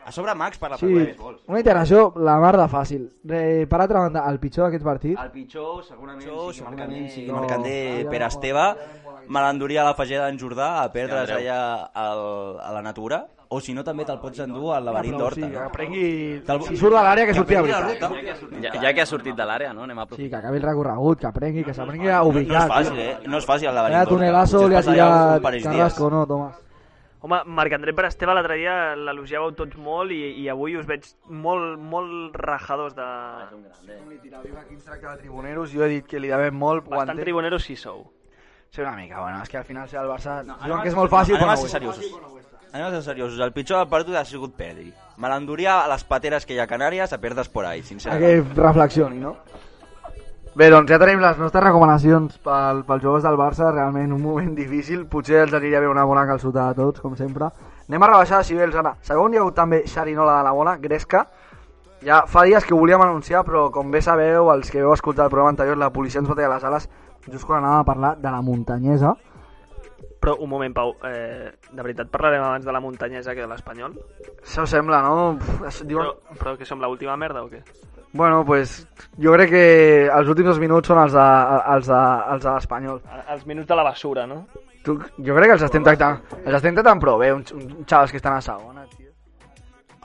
[0.06, 1.14] A sobre Max per la Sí, sí.
[1.18, 1.40] gols.
[1.50, 3.06] una integració la mar de fàcil.
[3.26, 5.16] Eh, per altra banda, el pitjor d'aquest partit...
[5.18, 7.40] El pitjor, segurament, Pitjor, sigui segurament Mercader, sigui no.
[7.40, 8.66] Mercader Pere Esteve,
[9.34, 11.58] Melandoria a la Fageda d'en Jordà, a perdre's allà
[11.90, 12.22] al,
[12.62, 15.40] a la natura, o si no també te'l pots endur al laberint d'Horta.
[15.46, 18.12] sí, que aprengui- si surt de l'àrea, que surti la veritat.
[18.62, 19.84] Ja, ja que ha sortit de l'àrea, no?
[19.84, 22.68] Anem a Sí, que acabi el recorregut, que aprengui, que s'aprengui a ubicar.
[22.68, 23.18] No és fàcil, eh?
[23.26, 24.14] No és fàcil el laberint d'Horta.
[24.14, 25.62] tunelazo Si li ha un tirat.
[25.62, 26.62] Carrasco, no, Tomàs?
[27.26, 31.78] Home, Marc-André Per Esteve l'altre dia l'elogiàveu tots molt i, i avui us veig molt,
[31.80, 33.02] molt rajadors de...
[33.02, 36.86] Aquí ens tracta de tribuneros, jo he dit que li devem molt.
[36.88, 38.04] Bastant tribuneros sí sou.
[38.70, 40.42] Sí, una mica, bueno, és que al final ser el Barça...
[40.44, 42.45] No, diuen que és molt fàcil, però a no ho és.
[42.72, 43.38] Anem a ser seriosos.
[43.40, 44.92] El pitjor del partit ha sigut Pedri.
[45.16, 48.52] Melandoria a les pateres que hi ha a Canàries a perdre's por ahí, A sincerament.
[48.54, 49.36] que reflexioni, no?
[50.56, 54.54] Bé, doncs ja tenim les nostres recomanacions pel, pels jugadors del Barça, realment un moment
[54.56, 57.50] difícil, potser els aniria bé una bona calçota a tots, com sempre.
[57.88, 58.94] Anem a rebaixar decibels ara.
[59.02, 61.26] Segon hi ha hagut també Xarinola de la Bona, Gresca.
[62.04, 65.24] Ja fa dies que ho volíem anunciar, però com bé sabeu, els que veu escoltar
[65.26, 66.88] el programa anterior, la policia ens va tallar les ales
[67.30, 69.14] just quan anàvem a parlar de la muntanyesa.
[70.26, 73.92] Però un moment, Pau, eh, de veritat parlarem abans de la muntanyesa que de l'Espanyol?
[74.42, 75.36] Això sembla, no?
[75.38, 76.08] Pff, diuen...
[76.08, 77.60] Però, però que som l'última merda o què?
[78.10, 78.72] Bueno, pues
[79.22, 79.66] jo crec que
[80.08, 81.26] els últims dos minuts són els de,
[81.76, 82.00] els de,
[82.32, 82.98] els de l'Espanyol.
[83.36, 84.40] Els minuts de la basura, no?
[84.82, 88.10] Tu, jo crec que els estem tractant, els estem tractant prou bé, uns, uns xavals
[88.10, 89.12] que estan a segona, tio.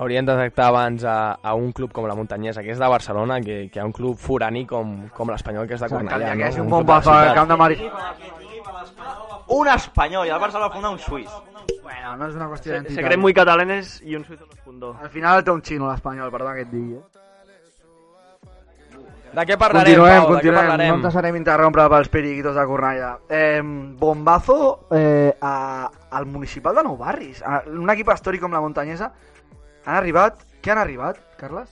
[0.01, 3.41] Haurien de tractar abans a, a un club com la Muntanyesa, que és de Barcelona,
[3.41, 6.35] que, que a un club foraní com, com l'Espanyol, que és de Cornellà.
[6.37, 6.53] que no?
[6.53, 7.81] és un bon paso al camp de Mari.
[9.51, 11.29] Un espanyol, i el Barça va fundar un suís.
[11.83, 12.95] Bueno, no és una qüestió Se, d'entitat.
[12.99, 14.95] se creen muy catalanes i un suïsso los fundó.
[15.01, 16.95] Al final té un xino l'Espanyol, perdó que et digui.
[16.95, 17.03] Eh?
[19.31, 20.27] De què parlarem, continuem, Pau?
[20.27, 20.57] De què continuem.
[20.59, 20.89] parlarem?
[20.91, 23.11] No ens deixarem interrompre pels periquitos de Cornellà.
[23.29, 27.39] Eh, bombazo eh, a, al municipal de Nou Barris.
[27.43, 29.11] A, un equip històric com la Muntanyesa.
[29.85, 30.43] Han arribat...
[30.61, 31.69] Què han arribat, Carles?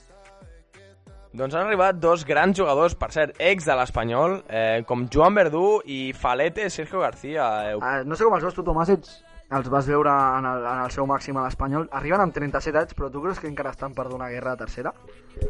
[1.30, 5.80] Doncs han arribat dos grans jugadors, per cert, ex de l'Espanyol, eh, com Joan Verdú
[5.86, 7.44] i Falete Sergio García.
[7.70, 10.62] Eh, Uh, no sé com els veus tu, Tomàs, ets, els vas veure en el,
[10.62, 11.88] en el seu màxim a l'Espanyol.
[11.98, 14.94] Arriben amb 37 anys, però tu creus que encara estan per donar guerra a tercera?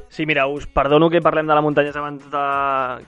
[0.09, 2.45] Sí, mira, us perdono que parlem de la muntanyesa abans de...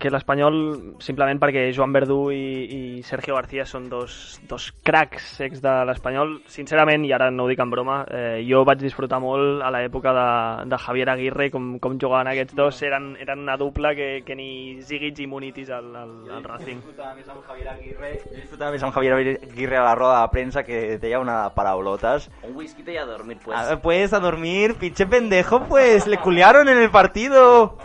[0.02, 0.56] que l'Espanyol,
[1.00, 6.36] simplement perquè Joan Verdú i, i Sergio García són dos, dos cracs ex de l'Espanyol.
[6.50, 10.12] Sincerament, i ara no ho dic en broma, eh, jo vaig disfrutar molt a l'època
[10.16, 10.28] de,
[10.72, 14.50] de Javier Aguirre, com, com jugaven aquests dos, eren, eren una dupla que, que ni
[14.82, 16.82] Zigic i Munitis al, al, al Racing.
[16.82, 20.32] disfrutava més amb Javier Aguirre, jo disfrutava més amb Javier Aguirre a la roda de
[20.34, 22.30] premsa que deia una paraulotes.
[22.42, 23.58] Un whisky y a dormir, pues.
[23.58, 27.76] A ver, pues a dormir, pinche pendejo, pues le culiaron en el partido.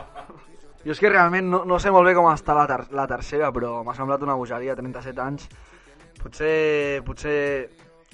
[0.88, 3.50] Jo és que realment no, no sé molt bé com està la, ter la tercera,
[3.52, 5.50] però m'ha semblat una bogeria, 37 anys.
[6.22, 7.40] Potser, potser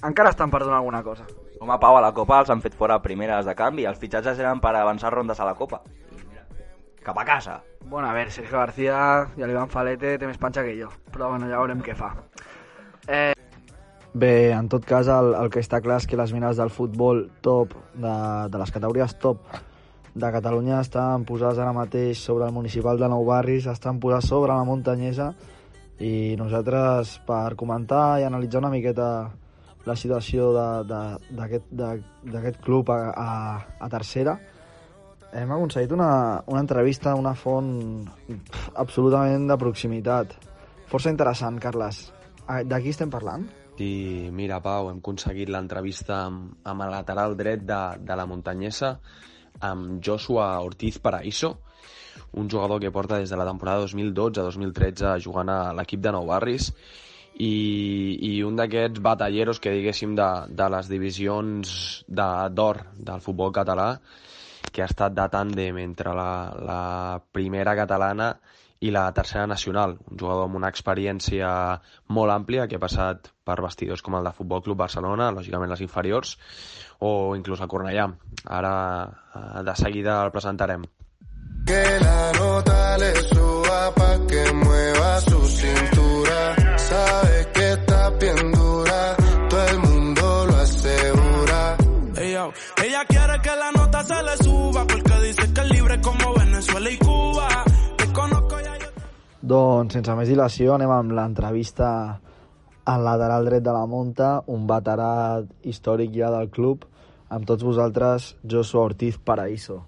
[0.02, 1.26] encara estan per donar alguna cosa.
[1.60, 3.86] Home, Pau, a la Copa els han fet fora primeres de canvi.
[3.86, 5.84] Els fitxatges eren per avançar rondes a la Copa.
[7.04, 7.60] Cap a casa.
[7.86, 8.98] Bueno, a veure, Sergio García
[9.36, 12.10] i l'Ivan Falete té més panxa que jo, però bueno, ja veurem què fa.
[13.06, 13.34] Eh,
[14.14, 17.24] Bé, en tot cas, el, el que està clar és que les mines del futbol
[17.42, 18.10] top, de,
[18.46, 19.40] de les categories top
[20.14, 24.54] de Catalunya estan posades ara mateix sobre el municipal de Nou Barris, estan posades sobre
[24.54, 25.32] la muntanyesa
[25.98, 29.08] i nosaltres, per comentar i analitzar una miqueta
[29.84, 31.66] la situació d'aquest
[32.62, 33.26] club a, a,
[33.82, 34.36] a tercera,
[35.34, 38.06] hem aconseguit una, una entrevista a una font
[38.78, 40.38] absolutament de proximitat.
[40.86, 42.14] Força interessant, Carles.
[42.62, 43.50] De qui estem parlant?
[43.82, 48.92] I mira, Pau, hem aconseguit l'entrevista amb, amb el lateral dret de, de la muntanyesa,
[49.66, 51.56] amb Joshua Ortiz Paraíso,
[52.38, 56.70] un jugador que porta des de la temporada 2012-2013 jugant a l'equip de Nou Barris,
[57.34, 63.50] i, i un d'aquests batalleros que diguéssim de, de les divisions d'or de, del futbol
[63.50, 63.96] català,
[64.70, 66.30] que ha estat de tàndem entre la,
[66.62, 66.82] la
[67.34, 68.53] primera catalana i
[68.90, 71.48] la tercera nacional, un jugador amb una experiència
[72.08, 75.84] molt àmplia que ha passat per vestidors com el de Futbol Club Barcelona, lògicament les
[75.84, 76.36] inferiors,
[77.00, 78.08] o inclús a Cornellà.
[78.58, 78.74] Ara
[79.06, 80.84] eh, de seguida el presentarem.
[81.64, 85.33] Que la nota le suba pa' que mueva su
[99.44, 101.88] Doncs, sense més dilació, anem amb l'entrevista
[102.88, 106.86] al lateral dret de la Monta, un veterà històric ja del club,
[107.28, 109.82] amb tots vosaltres, Joshua Ortiz Paraíso.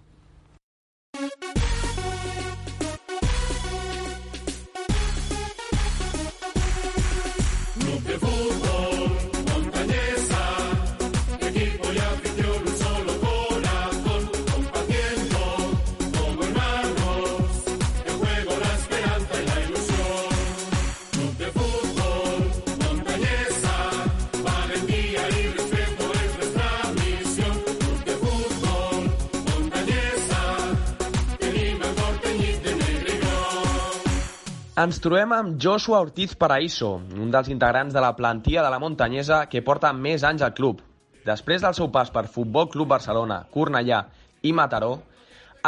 [34.77, 39.39] Ens trobem amb Joshua Ortiz Paraíso, un dels integrants de la plantilla de la muntanyesa
[39.49, 40.83] que porta més anys al club.
[41.25, 44.03] Després del seu pas per Futbol Club Barcelona, Cornellà
[44.45, 44.91] i Mataró,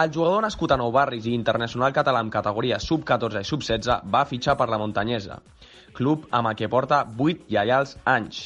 [0.02, 4.26] el jugador nascut a Nou Barris i internacional català en categoria sub-14 i sub-16 va
[4.28, 5.40] fitxar per la muntanyesa,
[5.96, 8.44] club amb el que porta 8 lleials anys.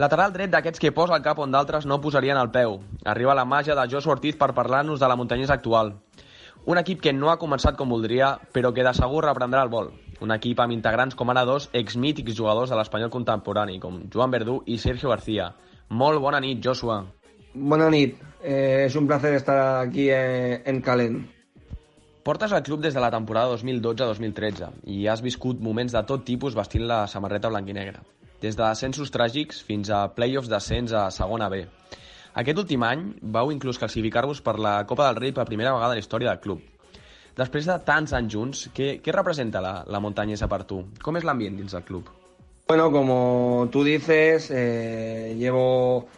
[0.00, 2.80] Lateral dret d'aquests que posa el cap on d'altres no posarien el peu.
[3.04, 5.98] Arriba la màgia de Joshua Ortiz per parlar-nos de la muntanyesa actual.
[6.66, 9.92] Un equip que no ha començat com voldria, però que de segur reprendrà el vol.
[10.20, 14.62] Un equip amb integrants com ara dos exmítics jugadors de l'espanyol contemporani, com Joan Verdú
[14.66, 15.52] i Sergio García.
[15.88, 17.04] Molt bona nit, Joshua.
[17.54, 21.26] Buena nit, Eh, es un placer estar aquí eh, en Calent.
[22.22, 26.54] Portes el club des de la temporada 2012-2013 i has viscut moments de tot tipus
[26.54, 28.04] vestint la samarreta blanquinegra.
[28.42, 31.64] Des de ascensos tràgics fins a playoffs d'ascens a segona B.
[32.36, 35.96] Aquest últim any vau inclús classificar-vos per la Copa del Rei per primera vegada a
[35.96, 36.60] la història del club.
[37.36, 40.82] Després de tants anys junts, què, representa la, la muntanyesa per tu?
[41.04, 42.10] Com és l'ambient dins del club?
[42.68, 46.08] Bueno, como tú dices, eh, llevo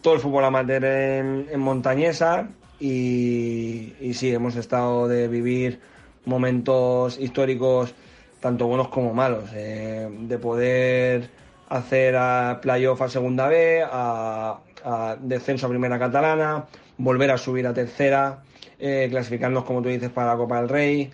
[0.00, 2.48] todo el fútbol amateur en, en Montañesa
[2.80, 5.80] y, y sí, hemos estado de vivir
[6.24, 7.94] momentos históricos
[8.40, 11.30] tanto buenos como malos, eh, de poder
[11.68, 16.66] hacer a playoff a segunda B, a, a descenso a primera catalana,
[16.98, 18.42] volver a subir a tercera,
[18.78, 21.12] eh, clasificarnos como tú dices para la Copa del Rey,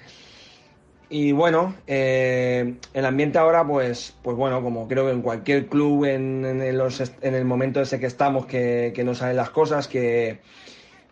[1.11, 6.05] y bueno, eh, el ambiente ahora, pues, pues bueno, como creo que en cualquier club,
[6.05, 10.41] en, los en el momento ese que estamos, que, que no salen las cosas, que,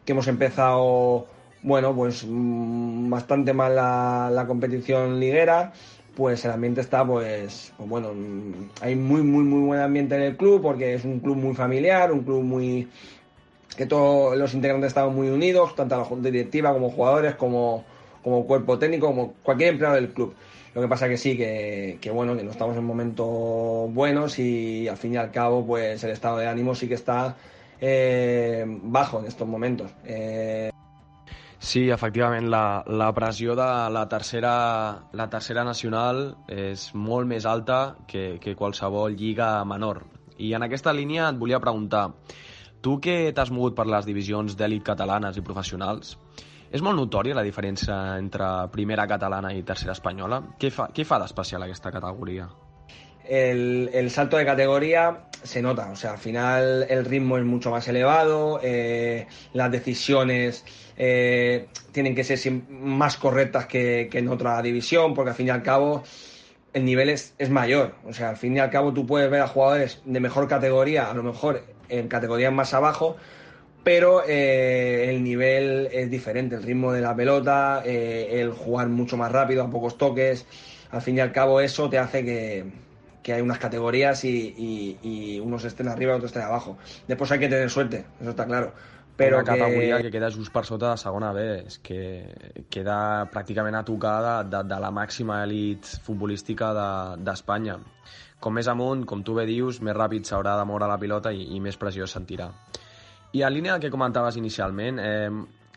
[0.05, 1.27] que hemos empezado,
[1.62, 5.73] bueno, pues mm, bastante mal la, la competición liguera,
[6.16, 10.22] pues el ambiente está, pues, pues bueno, mm, hay muy, muy, muy buen ambiente en
[10.22, 12.88] el club, porque es un club muy familiar, un club muy,
[13.76, 17.85] que todos los integrantes estamos muy unidos, tanto la directiva como jugadores, como,
[18.24, 20.35] como cuerpo técnico, como cualquier empleado del club.
[20.74, 24.88] Lo que pasa que sí, que, que bueno, que no estamos en momentos buenos y
[24.88, 27.37] al fin y al cabo, pues el estado de ánimo sí que está
[27.81, 29.90] eh, bajo en estos momentos.
[30.05, 30.70] Eh,
[31.66, 34.50] Sí, efectivament, la, la pressió de la tercera,
[35.18, 40.05] la tercera nacional és molt més alta que, que qualsevol lliga menor.
[40.38, 42.05] I en aquesta línia et volia preguntar,
[42.87, 46.14] tu que t'has mogut per les divisions d'èlit catalanes i professionals,
[46.70, 50.44] és molt notòria la diferència entre primera catalana i tercera espanyola?
[50.62, 52.46] Què fa, què fa d'especial aquesta categoria?
[53.28, 57.86] El, salto de categoría se nota, o sea, al final el ritmo es mucho más
[57.88, 60.64] elevado, eh, las decisiones
[60.96, 65.62] eh, tienen que ser más correctas que, en otra división, porque al fin y al
[65.62, 66.02] cabo
[66.72, 67.94] el nivel es, mayor.
[68.04, 71.10] O sea, al fin y al cabo tú puedes ver a jugadores de mejor categoría,
[71.10, 73.16] a lo mejor en categorías más abajo,
[73.84, 79.30] pero eh, el nivel es diferente, el ritmo de la pelota, el jugar mucho más
[79.30, 80.44] rápido, a pocos toques,
[80.90, 82.64] al fin y al cabo eso te hace que,
[83.26, 86.78] que hay unas categorías y, y- y unos estén arriba y otros estén abajo.
[87.08, 88.72] Después hay que tener suerte, eso está claro.
[89.16, 91.98] Pero una que- categoria que queda just per sota de segona B, és que
[92.70, 97.80] queda pràcticament a tocar de, de, de la màxima elit futbolística de- d'Espanya.
[98.38, 101.48] Com més amunt, com tu bé dius, més ràpid s'haurà de moure la pilota i,
[101.56, 102.46] i més pressió es sentirà.
[103.32, 105.30] I en línia del que comentaves inicialment, eh,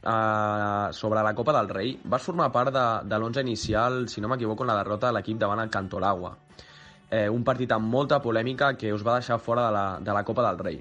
[0.04, 4.28] eh, sobre la Copa del Rei, vas formar part de, de l'11 inicial, si no
[4.30, 6.36] m'equivoco, en la derrota de l'equip davant el Cantolagua.
[7.10, 10.24] Eh, un partit amb molta polèmica que us va deixar fora de la, de la
[10.24, 10.80] Copa del Rei.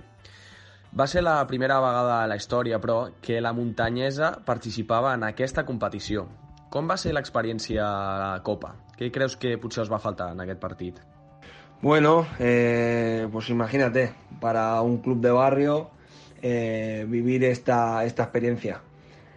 [0.98, 5.64] Va ser la primera vegada a la història, però, que la muntanyesa participava en aquesta
[5.68, 6.26] competició.
[6.72, 8.74] Com va ser l'experiència a la Copa?
[8.96, 11.00] Què creus que potser us va faltar en aquest partit?
[11.80, 15.90] Bueno, eh, pues imagínate, para un club de barrio
[16.42, 18.80] eh, vivir esta, esta experiencia.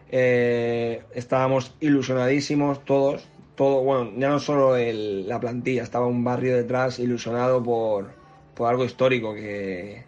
[0.09, 3.27] Eh, estábamos ilusionadísimos todos,
[3.61, 8.11] todo, bueno, ya no solo la plantilla, estaba un barrio detrás ilusionado por,
[8.55, 10.03] por algo histórico que,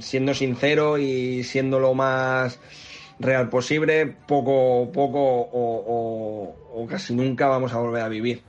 [0.00, 2.58] siendo sincero y siendo lo más
[3.20, 8.42] real posible, poco, poco o casi nunca vamos a volver a vivir.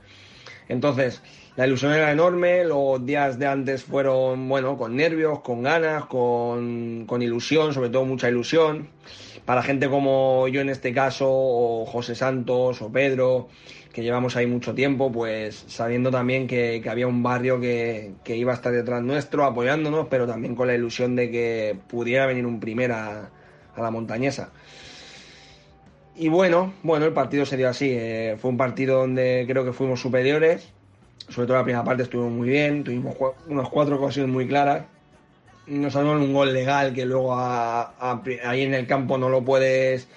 [0.68, 1.22] Entonces,
[1.54, 7.04] la ilusión era enorme, los días de antes fueron, bueno, con nervios, con ganas, con,
[7.06, 8.88] con ilusión, sobre todo mucha ilusión.
[9.44, 13.48] Para gente como yo en este caso, o José Santos, o Pedro,
[13.92, 18.36] que llevamos ahí mucho tiempo, pues sabiendo también que, que había un barrio que, que
[18.36, 22.46] iba a estar detrás nuestro, apoyándonos, pero también con la ilusión de que pudiera venir
[22.46, 23.28] un primera
[23.76, 24.50] a la montañesa.
[26.14, 27.88] Y bueno, bueno, el partido se dio así.
[27.90, 30.68] eh, fue un partido donde creo que fuimos superiores.
[31.28, 32.84] Sobre todo la primera parte estuvimos muy bien.
[32.84, 34.84] Tuvimos unas cuatro ocasiones muy claras.
[35.66, 37.94] Nos salieron un gol legal que luego a-
[38.44, 40.08] ahí en el campo no lo puedes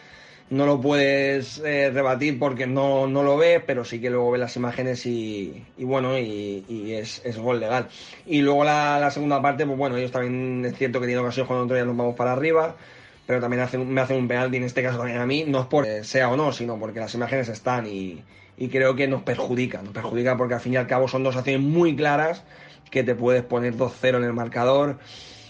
[0.56, 4.40] no lo puedes eh, rebatir porque no, no lo ves, pero sí que luego ves
[4.40, 7.90] las imágenes y, bueno, y, es, es gol legal.
[8.26, 11.66] Y luego la, segunda parte, pues bueno, ellos también es cierto que tienen ocasiones cuando
[11.66, 12.78] nosotros ya nos vamos para arriba,
[13.26, 15.66] pero también hacen, me hacen un penalti en este caso también a mí, no es
[15.66, 18.24] por sea o no, sino porque las imágenes están y,
[18.72, 21.62] creo que nos perjudica, nos perjudica porque al fin y al cabo son dos acciones
[21.62, 22.46] muy claras
[22.90, 25.00] que te puedes poner 2-0 en el marcador,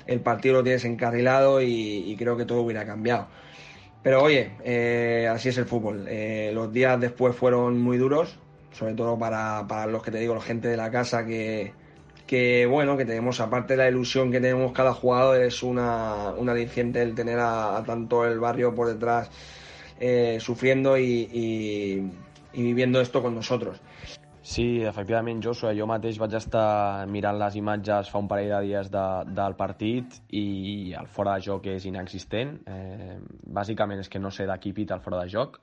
[0.08, 3.28] el partido lo tienes encarrilado y creo que todo hubiera cambiado.
[4.06, 6.06] Pero oye, eh, así es el fútbol.
[6.08, 8.38] Eh, los días después fueron muy duros,
[8.72, 11.74] sobre todo para, para los que te digo, la gente de la casa que,
[12.28, 16.50] que bueno, que tenemos, aparte de la ilusión que tenemos cada jugador, es una, un
[16.50, 19.32] aliciente el tener a, tanto el barrio por detrás
[20.00, 21.30] eh, sufriendo y-
[22.54, 23.82] y viviendo esto con nosotros.
[24.46, 28.92] Sí, efectivament, Joshua, jo mateix vaig estar mirant les imatges fa un parell de dies
[28.94, 32.52] de, del partit i el fora de joc és inexistent.
[32.70, 33.16] Eh,
[33.58, 35.58] bàsicament és que no sé de qui pita el fora de joc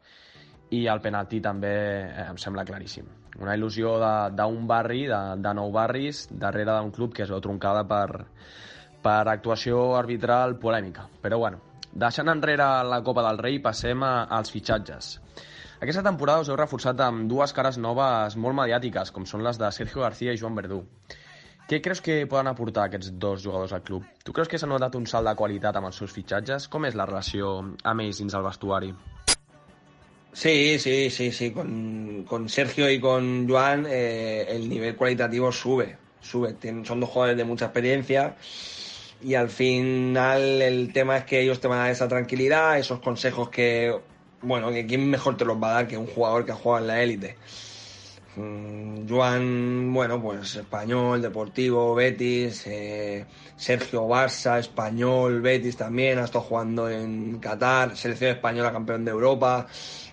[0.74, 1.70] i el penalti també
[2.08, 3.06] eh, em sembla claríssim.
[3.38, 3.94] Una il·lusió
[4.34, 8.26] d'un barri, de, de nou barris, darrere d'un club que es veu troncada per,
[9.06, 11.06] per actuació arbitral polèmica.
[11.22, 11.62] Però bueno,
[11.94, 15.14] deixant enrere la Copa del Rei, passem a, als fitxatges.
[15.82, 19.66] Aquesta temporada us heu reforçat amb dues cares noves molt mediàtiques, com són les de
[19.74, 20.76] Sergio García i Joan Verdú.
[21.66, 24.04] Què creus que poden aportar aquests dos jugadors al club?
[24.22, 26.68] Tu creus que s'ha notat un salt de qualitat amb els seus fitxatges?
[26.70, 27.50] Com és la relació
[27.82, 28.92] amb ells dins el?
[30.32, 31.50] Sí, sí, sí, sí.
[31.50, 36.54] Con, con Sergio y con Joan eh, el nivel cualitativo sube, sube.
[36.84, 38.36] Son dos jugadores de mucha experiencia
[39.20, 43.00] y al final el tema es que ellos te van a dar esa tranquilidad, esos
[43.00, 44.12] consejos que,
[44.42, 46.83] bueno, que quién mejor te los va a dar que un jugador que ha jugado
[46.85, 47.38] en la élite.
[48.35, 53.26] Mm, Joan, bueno, pues español, deportivo, Betis, eh,
[53.57, 59.66] Sergio Barça, español, Betis también, ha estado jugando en Qatar, selección española campeón de Europa.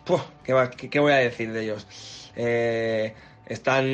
[0.04, 1.88] Puf, ¿qué, va- qué- qué voy a decir de ellos?
[2.36, 3.16] Eh,
[3.50, 3.86] están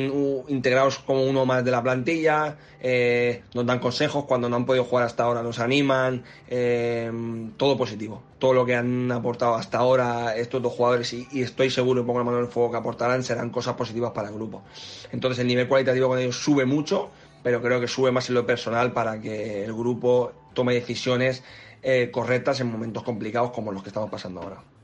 [0.48, 4.84] integrados como uno más de la plantilla, eh, nos dan consejos cuando no han podido
[4.84, 7.10] jugar hasta ahora, nos animan, eh,
[7.56, 8.22] todo positivo.
[8.38, 12.04] Todo lo que han aportado hasta ahora estos dos jugadores y, y estoy seguro y
[12.04, 14.62] pongo la mano en el fuego que aportarán serán cosas positivas para el grupo.
[15.10, 17.10] Entonces el nivel cualitativo con ellos sube mucho,
[17.42, 21.42] pero creo que sube más en lo personal para que el grupo tome decisiones
[21.82, 24.75] eh, correctas en momentos complicados como los que estamos pasando ahora.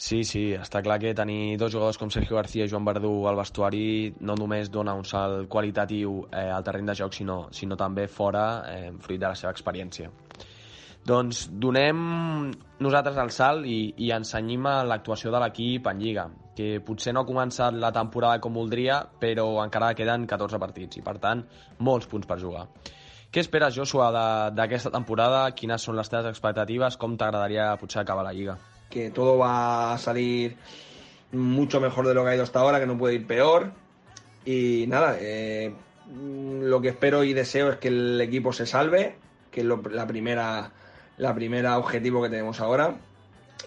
[0.00, 3.36] Sí, sí, està clar que tenir dos jugadors com Sergio García i Joan Verdú al
[3.36, 8.06] vestuari no només dona un salt qualitatiu eh, al terreny de joc, sinó, sinó també
[8.08, 10.08] fora, eh, fruit de la seva experiència.
[11.04, 12.00] Doncs donem
[12.80, 16.26] nosaltres el salt i, i ensenyim a l'actuació de l'equip en Lliga.
[16.56, 21.04] que potser no ha començat la temporada com voldria, però encara queden 14 partits i,
[21.04, 21.44] per tant,
[21.78, 22.66] molts punts per jugar.
[23.30, 24.10] Què esperes, Joshua,
[24.50, 25.50] d'aquesta temporada?
[25.52, 26.96] Quines són les teves expectatives?
[26.96, 28.58] Com t'agradaria potser acabar la Lliga?
[28.90, 30.56] Que todo va a salir
[31.32, 33.72] mucho mejor de lo que ha ido hasta ahora, que no puede ir peor.
[34.44, 35.72] Y nada, eh,
[36.60, 39.14] lo que espero y deseo es que el equipo se salve,
[39.50, 40.72] que es la primera
[41.20, 42.96] la primera objetivo que tenemos ahora.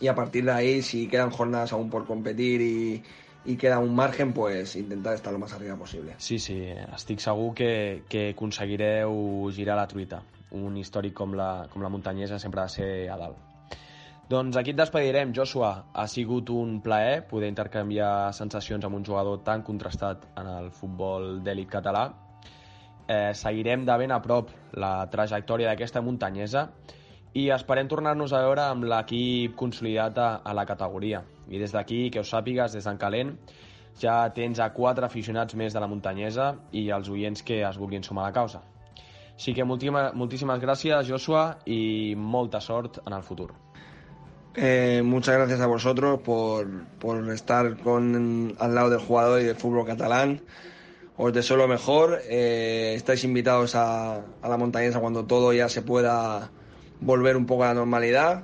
[0.02, 3.04] Y a partir de ahí, si quedan jornadas aún por competir y,
[3.46, 6.16] y queda un margen, pues intentar estar lo más arriba posible.
[6.18, 6.66] Sí, sí,
[6.96, 10.24] estic segur que, que aconseguireu girar la truita.
[10.54, 13.53] Un històric com la, com la muntanyesa sempre ha de.
[14.30, 15.70] Doncs aquí et despedirem, Joshua.
[15.94, 21.42] Ha sigut un plaer poder intercanviar sensacions amb un jugador tan contrastat en el futbol
[21.44, 22.06] d'èlit català.
[23.04, 26.70] Eh, seguirem de ben a prop la trajectòria d'aquesta muntanyesa
[27.36, 31.20] i esperem tornar-nos a veure amb l'equip consolidat a, a la categoria.
[31.50, 33.36] I des d'aquí, que ho sàpigues, des d'en Calent,
[34.00, 38.08] ja tens a quatre aficionats més de la muntanyesa i els oients que es vulguin
[38.08, 38.64] sumar a la causa.
[39.36, 43.52] Així que moltíssimes gràcies, Joshua, i molta sort en el futur.
[44.56, 46.68] Eh, muchas gracias a vosotros por,
[47.00, 50.42] por estar con, al lado del jugador y del fútbol catalán.
[51.18, 52.22] Os deseo lo mejor.
[52.30, 56.52] Eh, estáis invitados a, a la montañesa cuando todo ya se pueda
[57.02, 58.44] volver un poco a la normalidad,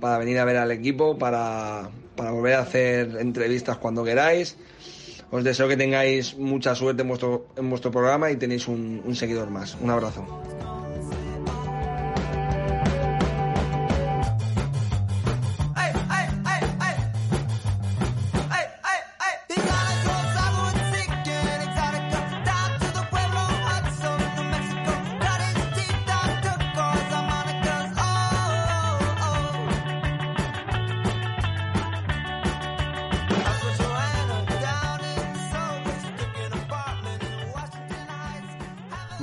[0.00, 4.56] para venir a ver al equipo, para, para volver a hacer entrevistas cuando queráis.
[5.30, 9.16] Os deseo que tengáis mucha suerte en vuestro, en vuestro programa y tenéis un, un
[9.16, 9.76] seguidor más.
[9.80, 10.24] Un abrazo.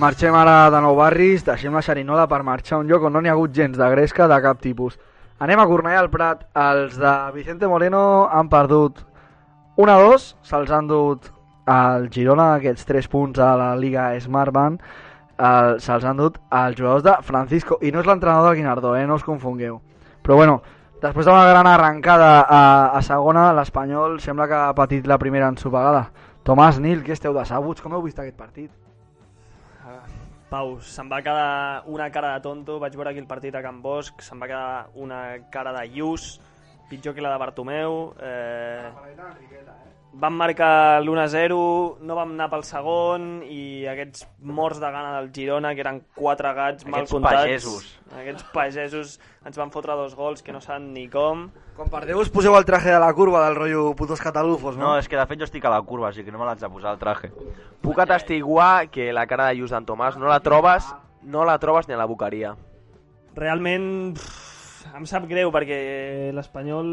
[0.04, 3.22] Marxem ara de nou barris, deixem la xerinola per marxar a un lloc on no
[3.24, 4.97] n'hi ha hagut gens de gresca de cap tipus.
[5.39, 6.41] Anem a Cornellà al Prat.
[6.60, 8.99] Els de Vicente Moreno han perdut
[9.80, 11.32] 1-2, se'ls han dut
[11.72, 14.84] al Girona aquests 3 punts a la Liga Smartbank,
[15.39, 19.08] el, se'ls han dut als jugadors de Francisco, i no és l'entrenador del Guinardó, eh,
[19.08, 19.80] no us confongueu.
[20.20, 20.60] Però bueno,
[20.99, 26.10] després d'una gran arrencada a, a segona, l'Espanyol sembla que ha patit la primera ensopegada.
[26.43, 27.80] Tomàs, Nil, què esteu decebuts?
[27.80, 28.83] Com heu vist aquest partit?
[30.54, 33.80] Pau, se'm va quedar una cara de tonto, vaig veure aquí el partit a Can
[33.82, 35.22] Bosch, se'm va quedar una
[35.56, 36.28] cara de lluç,
[36.91, 37.97] pitjor que la de Bartomeu.
[38.22, 38.91] Eh...
[40.14, 41.55] Vam marcar l'1-0,
[42.05, 46.51] no vam anar pel segon i aquests morts de gana del Girona, que eren quatre
[46.53, 47.39] gats mal Aquests comptats.
[47.39, 47.88] pagesos.
[48.20, 51.47] Aquests pagesos ens van fotre dos gols que no saben ni com.
[51.74, 54.91] Quan perdeu us poseu el traje de la curva del rotllo putos catalufos, no?
[54.91, 56.61] No, és que de fet jo estic a la curva, així que no me l'haig
[56.61, 57.32] de posar el traje.
[57.82, 60.93] Puc atestiguar que la cara de lluç d'en Tomàs no la trobes
[61.24, 62.53] no la trobes ni a la boqueria.
[63.34, 64.53] Realment pff,
[64.92, 65.78] em sap greu perquè
[66.36, 66.90] l'Espanyol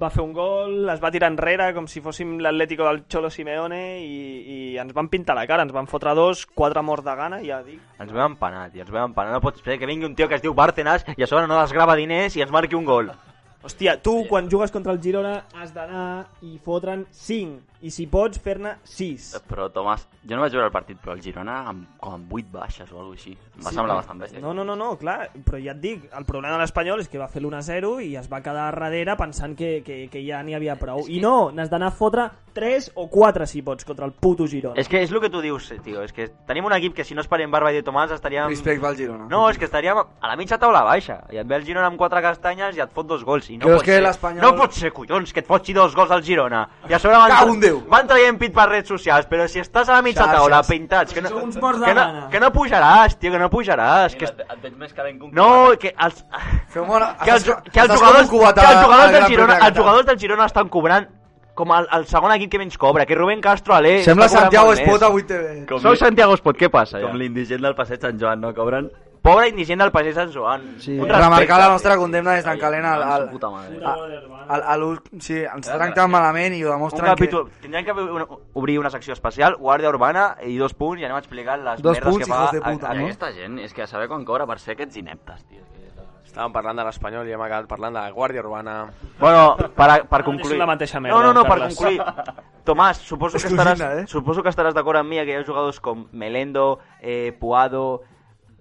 [0.00, 3.80] va fer un gol, es va tirar enrere com si fóssim l'Atlético del Cholo Simeone
[4.00, 7.40] i, i ens van pintar la cara, ens van fotre dos, quatre morts de gana,
[7.44, 7.80] ja dic.
[8.00, 9.36] Ens vam empanat, i ens vam empanat.
[9.36, 11.60] No pots fer que vingui un tio que es diu Bárcenas i a sobre no
[11.60, 13.12] desgrava diners i ens marqui un gol.
[13.58, 18.38] Hòstia, tu quan jugues contra el Girona has d'anar i fotre'n 5 i si pots
[18.42, 19.42] fer-ne 6.
[19.48, 22.50] Però, Tomàs, jo no vaig veure el partit, però el Girona amb, com amb 8
[22.52, 23.30] baixes o alguna així.
[23.32, 24.40] Em va Sí, semblar però- bastant bèstia.
[24.40, 27.18] No, no, no, no, clar, però ja et dic, el problema de l'Espanyol és que
[27.18, 30.76] va fer l'1-0 i es va quedar darrere pensant que, que, que ja n'hi havia
[30.76, 31.04] prou.
[31.08, 34.74] I no, n'has d'anar a fotre 3 o 4 si pots contra el puto Girona.
[34.80, 36.02] És que és el que tu dius, tio.
[36.02, 38.48] És que tenim un equip que si no esperem Barba i de Tomàs estaríem...
[38.48, 39.28] Respecte al Girona.
[39.30, 41.20] No, és que estaríem a la mitja taula baixa.
[41.30, 43.48] I et ve el Girona amb quatre castanyes i et fot dos gols.
[43.50, 44.02] I no Creus pot que ser.
[44.02, 46.64] l'Espanyol- No pot ser, collons, que et fotxi dos gols al Girona.
[46.88, 47.78] I a sobre van, Cago Déu.
[47.92, 50.38] van traient pit per redes socials, però si estàs a la mitja Xarxes.
[50.40, 54.16] taula pintats, que no, morts de que no, que no pujaràs, tio, que no pujaràs.
[54.18, 54.24] Que...
[54.26, 56.24] Et, et veig més calent que un No, que els...
[57.24, 60.18] Que els, que els jugadors, que els a- jugadors al del Girona, els jugadors del
[60.18, 61.06] Girona estan cobrant
[61.58, 64.52] com el, el segon equip que menys cobra, que Rubén Castro Ale Sembla està cobrant
[64.52, 65.64] Santiago Espot a 8TV.
[65.66, 67.00] Com Sou Santiago Espot, què passa?
[67.02, 67.18] Com Ja?
[67.18, 68.52] l'indigent del passeig Sant Joan, no?
[68.54, 68.86] Cobren...
[69.22, 70.64] Pobre indigent del Pagès Sant Joan.
[70.80, 73.78] Sí, Un remarcar la nostra condemna des d'en Calent al, al, Su puta madre.
[73.84, 74.84] al, al, al,
[75.20, 79.12] sí, ens tracten malament i ho Un demostren capítol, tindrem que una, obrir una secció
[79.12, 82.50] especial, Guàrdia Urbana i dos punts i anem a explicar les Dos merdes que fa
[82.52, 83.04] de puta, a, no?
[83.04, 85.64] aquesta gent, és que a saber quan cobra per ser aquests ineptes, tio.
[85.72, 85.86] Que...
[86.28, 88.74] Estàvem parlant de l'Espanyol i hem acabat parlant de la Guàrdia Urbana.
[89.18, 90.58] Bueno, per, per No concluir...
[90.60, 91.98] la mateixa merda, no, no, no, per concluir...
[92.68, 94.04] Tomàs, suposo que, estaràs, eh?
[94.06, 98.02] suposo que estaràs d'acord amb mi que hi ha jugadors com Melendo, eh, Puado,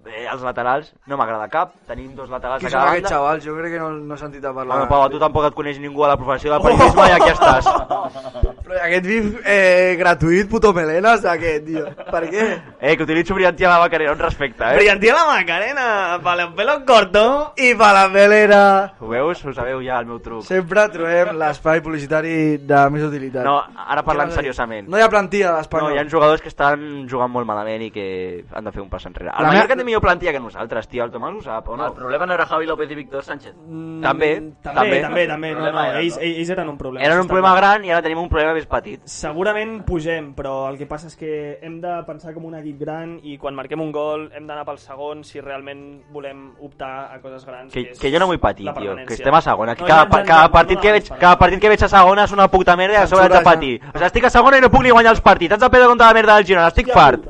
[0.09, 1.73] eh, els laterals no m'agrada cap.
[1.87, 3.15] Tenim dos laterals Qui a són cada aquests banda.
[3.15, 3.43] xavals?
[3.45, 4.77] Jo crec que no, no he sentit a parlar.
[4.77, 7.31] Bueno, Pau, a tu tampoc et coneix ningú a la professió del periodisme i aquí
[7.33, 7.69] estàs.
[8.67, 11.85] Però i aquest bif eh, gratuït, puto melenes, aquest, tio.
[12.11, 12.47] Per què?
[12.81, 14.75] Eh, que utilitzo brillantia a la Macarena, un respecte, eh?
[14.75, 15.85] Brillantia la Macarena,
[16.23, 17.53] para el pelo corto.
[17.55, 18.93] I per la melera.
[18.99, 19.43] Ho veus?
[19.45, 20.43] Ho sabeu ja, el meu truc.
[20.43, 23.45] Sempre trobem l'espai publicitari de més utilitat.
[23.47, 23.55] No,
[23.87, 24.89] ara parlant a seriosament.
[24.91, 25.93] No hi ha plantilla No, d'Espanyol.
[25.95, 29.05] hi ha jugadors que estan jugant molt malament i que han de fer un pas
[29.07, 29.31] enrere.
[29.31, 31.03] El La Mallorca té millor plantilla que nosaltres, tio.
[31.03, 31.87] El Tomàs ho sap, o no?
[31.87, 33.55] El problema no era Javi López i Víctor Sánchez.
[33.55, 34.29] Mm, També,
[34.63, 35.53] També, també, també.
[35.53, 37.05] No, no, era, ells, ells eren un problema.
[37.05, 39.01] Eren un problema gran i ara tenim un problema més petit.
[39.05, 43.17] Segurament pugem, però el que passa és que hem de pensar com un equip gran
[43.23, 47.45] i quan marquem un gol hem d'anar pel segon si realment volem optar a coses
[47.45, 47.73] grans.
[47.73, 49.75] Que, és que jo no vull patir, tio, que estem a segona.
[49.75, 51.89] Que No, cada, ja- ja- cada, partit no que veig, cada partit que veig a
[51.89, 53.73] segona és una puta merda i a sobre haig de patir.
[53.83, 55.53] O sigui, estic a segona i no puc ni guanyar els partits.
[55.53, 57.25] Haig de perdre contra la merda del Girona, estic fart.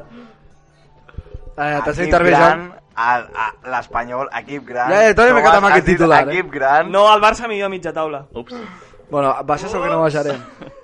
[1.57, 2.67] Eh, T'has Equip intervejant.
[2.69, 4.91] gran, l'Espanyol, equip gran.
[4.93, 6.35] Ja, ja, també m'he quedat amb aquest titular, eh?
[6.35, 6.91] Equip gran.
[6.93, 8.27] No, el Barça millor a mitja taula.
[8.33, 8.53] Ups.
[9.09, 10.41] Bueno, baixes o que no baixarem?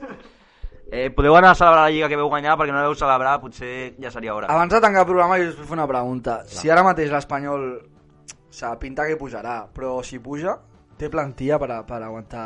[0.94, 3.40] Eh, podeu anar a celebrar la Lliga que veu guanyar perquè no la veu celebrar,
[3.42, 4.46] potser ja seria hora.
[4.54, 6.36] Abans de tancar el programa jo us vull fer una pregunta.
[6.46, 10.54] Si ara mateix l'Espanyol o sigui, pinta que pujarà, però si puja,
[11.02, 12.44] té plantilla per, a, per aguantar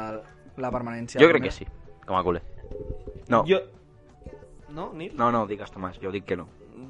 [0.63, 1.19] la permanència?
[1.19, 1.67] Jo crec que sí,
[2.07, 2.45] com a culer.
[3.28, 3.43] No.
[3.49, 3.59] Jo...
[4.71, 5.11] No, Nil?
[5.19, 6.47] No, no, digues, Tomàs, jo dic que no.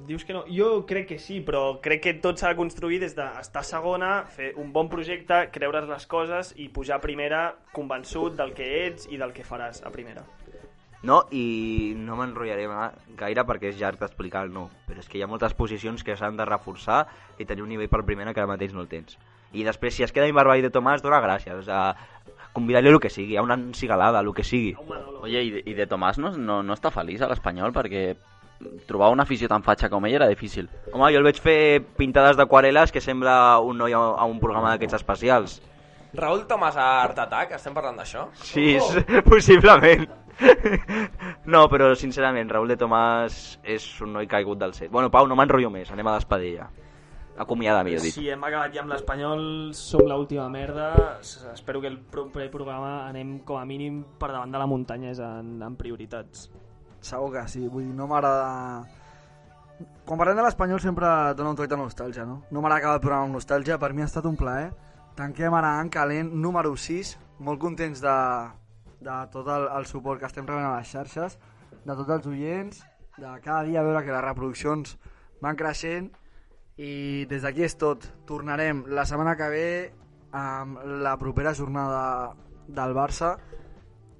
[0.07, 0.43] Dius que no?
[0.51, 4.51] Jo crec que sí, però crec que tot s'ha de construir des d'estar segona, fer
[4.59, 7.43] un bon projecte, creure's les coses i pujar a primera
[7.75, 10.25] convençut del que ets i del que faràs a primera.
[11.07, 12.65] No, i no m'enrotllaré
[13.19, 16.17] gaire perquè és llarg d'explicar el no, però és que hi ha moltes posicions que
[16.17, 17.05] s'han de reforçar
[17.37, 19.15] i tenir un nivell per primera que ara mateix no el tens.
[19.53, 21.55] I després, si es queda Imbarba i de Tomàs, dona gràcies.
[21.55, 21.95] O sea,
[22.51, 24.73] convidar-li el que sigui, a una cigalada, el que sigui.
[25.21, 28.09] Oye, i de, i de Tomàs no, no, no està feliç a l'Espanyol perquè
[28.87, 30.69] trobar una afició tan fatxa com ell era difícil.
[30.91, 34.73] Home, jo el veig fer pintades d'aquarel·les que sembla un noi a, a un programa
[34.73, 35.59] d'aquests especials.
[36.17, 38.27] Raül Tomàs a Art Attack, estem parlant d'això?
[38.41, 39.03] Sí, oh.
[39.31, 40.07] possiblement.
[41.53, 44.91] no, però sincerament, Raúl de Tomàs és un noi caigut del set.
[44.93, 46.67] Bueno, Pau, no m'enrotllo més, anem a despedir ja.
[47.37, 48.15] Acomiada, millor dit.
[48.15, 49.41] Si hem acabat ja amb l'Espanyol,
[49.77, 51.19] som l'última merda.
[51.21, 55.59] Espero que el proper programa anem com a mínim per davant de la muntanyesa en,
[55.61, 56.47] en prioritats.
[57.01, 58.85] Segur que sí, vull dir, no m'agrada...
[60.07, 62.39] Quan parlem de l'Espanyol sempre dona un toc de nostàlgia, no?
[62.49, 64.71] No m'agrada acabar el programa amb nostàlgia, per mi ha estat un plaer.
[65.17, 67.13] Tanquem ara en calent número 6,
[67.45, 68.17] molt contents de,
[69.05, 71.37] de tot el, el suport que estem rebent a les xarxes,
[71.85, 72.81] de tots els oients,
[73.17, 74.97] de cada dia veure que les reproduccions
[75.41, 76.09] van creixent
[76.77, 78.05] i des d'aquí és tot.
[78.29, 79.69] Tornarem la setmana que ve
[80.37, 82.35] amb la propera jornada
[82.67, 83.37] del Barça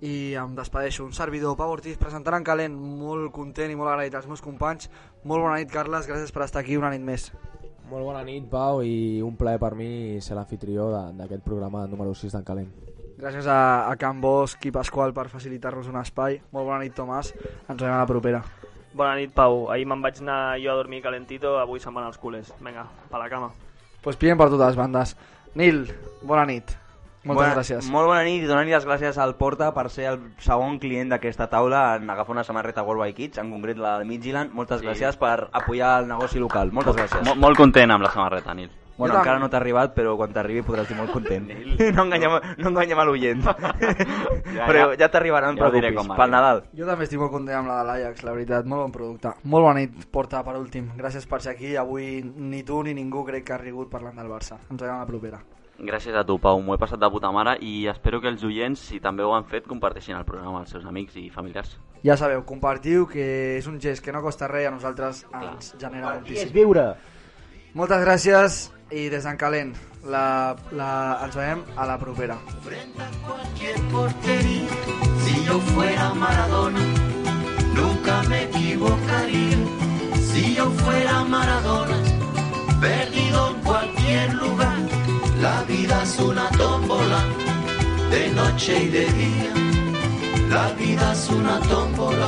[0.01, 1.05] i em despedeixo.
[1.05, 4.89] Un servidor, Pau Ortiz, presentant en calent, molt content i molt agraït als meus companys.
[5.23, 7.31] Molt bona nit, Carles, gràcies per estar aquí una nit més.
[7.89, 12.13] Molt bona nit, Pau, i un plaer per mi ser l'anfitrió de- d'aquest programa número
[12.13, 12.69] 6 d'en Calent.
[13.17, 16.41] Gràcies a, a Can Bosch i Pasqual per facilitar-nos un espai.
[16.51, 17.31] Molt bona nit, Tomàs.
[17.67, 18.43] Ens veiem a la propera.
[18.93, 19.71] Bona nit, Pau.
[19.71, 22.53] Ahir me'n vaig anar jo a dormir calentito, avui se'n van els culers.
[22.61, 23.49] Vinga, pa la cama.
[24.03, 25.15] Pues piden per totes les bandes.
[25.55, 25.87] Nil,
[26.21, 26.75] bona nit.
[27.27, 27.89] Moltes bona, gràcies.
[27.91, 31.49] Molt bona nit i donar-li les gràcies al Porta per ser el segon client d'aquesta
[31.51, 34.53] taula en agafar una samarreta World by Kids, en concret la de Midtjylland.
[34.53, 34.87] Moltes Sí.
[34.87, 36.71] gràcies per apoyar el negoci local.
[36.71, 37.23] Moltes gràcies.
[37.25, 38.71] Molt, molt content amb la samarreta, Nil.
[38.97, 41.45] Bueno, Jo encara no t'ha arribat, però quan t'arribi podràs dir molt content.
[41.95, 43.43] no enganyem, no enganyem a l'oient.
[44.67, 45.95] però ja et ja ho diré preocupis.
[46.07, 46.15] com.
[46.17, 46.63] Pel Nadal.
[46.73, 48.65] Jo també estic molt content amb la de l'Ajax, la veritat.
[48.65, 49.35] Molt bon producte.
[49.43, 50.89] Molt bona nit, Porta, per últim.
[50.97, 51.75] Gràcies per ser aquí.
[51.75, 54.57] Avui ni tu ni ningú crec que ha rigut parlant del Barça.
[54.71, 55.43] Ens veiem a la propera.
[55.79, 56.57] Gràcies a tu, Pau.
[56.61, 59.45] M'ho he passat de puta mare i espero que els oients, si també ho han
[59.45, 61.75] fet, comparteixin el programa amb els seus amics i familiars.
[62.05, 65.75] Ja sabeu, compartiu, que és un gest que no costa res i a nosaltres ens
[65.77, 66.53] genera moltíssim.
[66.53, 66.87] viure.
[67.77, 68.57] Moltes gràcies
[68.89, 69.75] i des d'en calent
[70.09, 70.91] la, la,
[71.25, 72.37] ens veiem a la propera.
[72.63, 74.69] cualquier portería.
[75.25, 76.79] Si yo fuera Maradona,
[77.75, 79.57] nunca me equivocaría.
[80.31, 82.01] Si yo fuera Maradona,
[82.81, 84.66] perdido en cualquier lugar.
[85.41, 87.19] La vida es una tómbola,
[88.09, 89.53] de noche y de día.
[90.49, 92.27] La vida es una tómbola,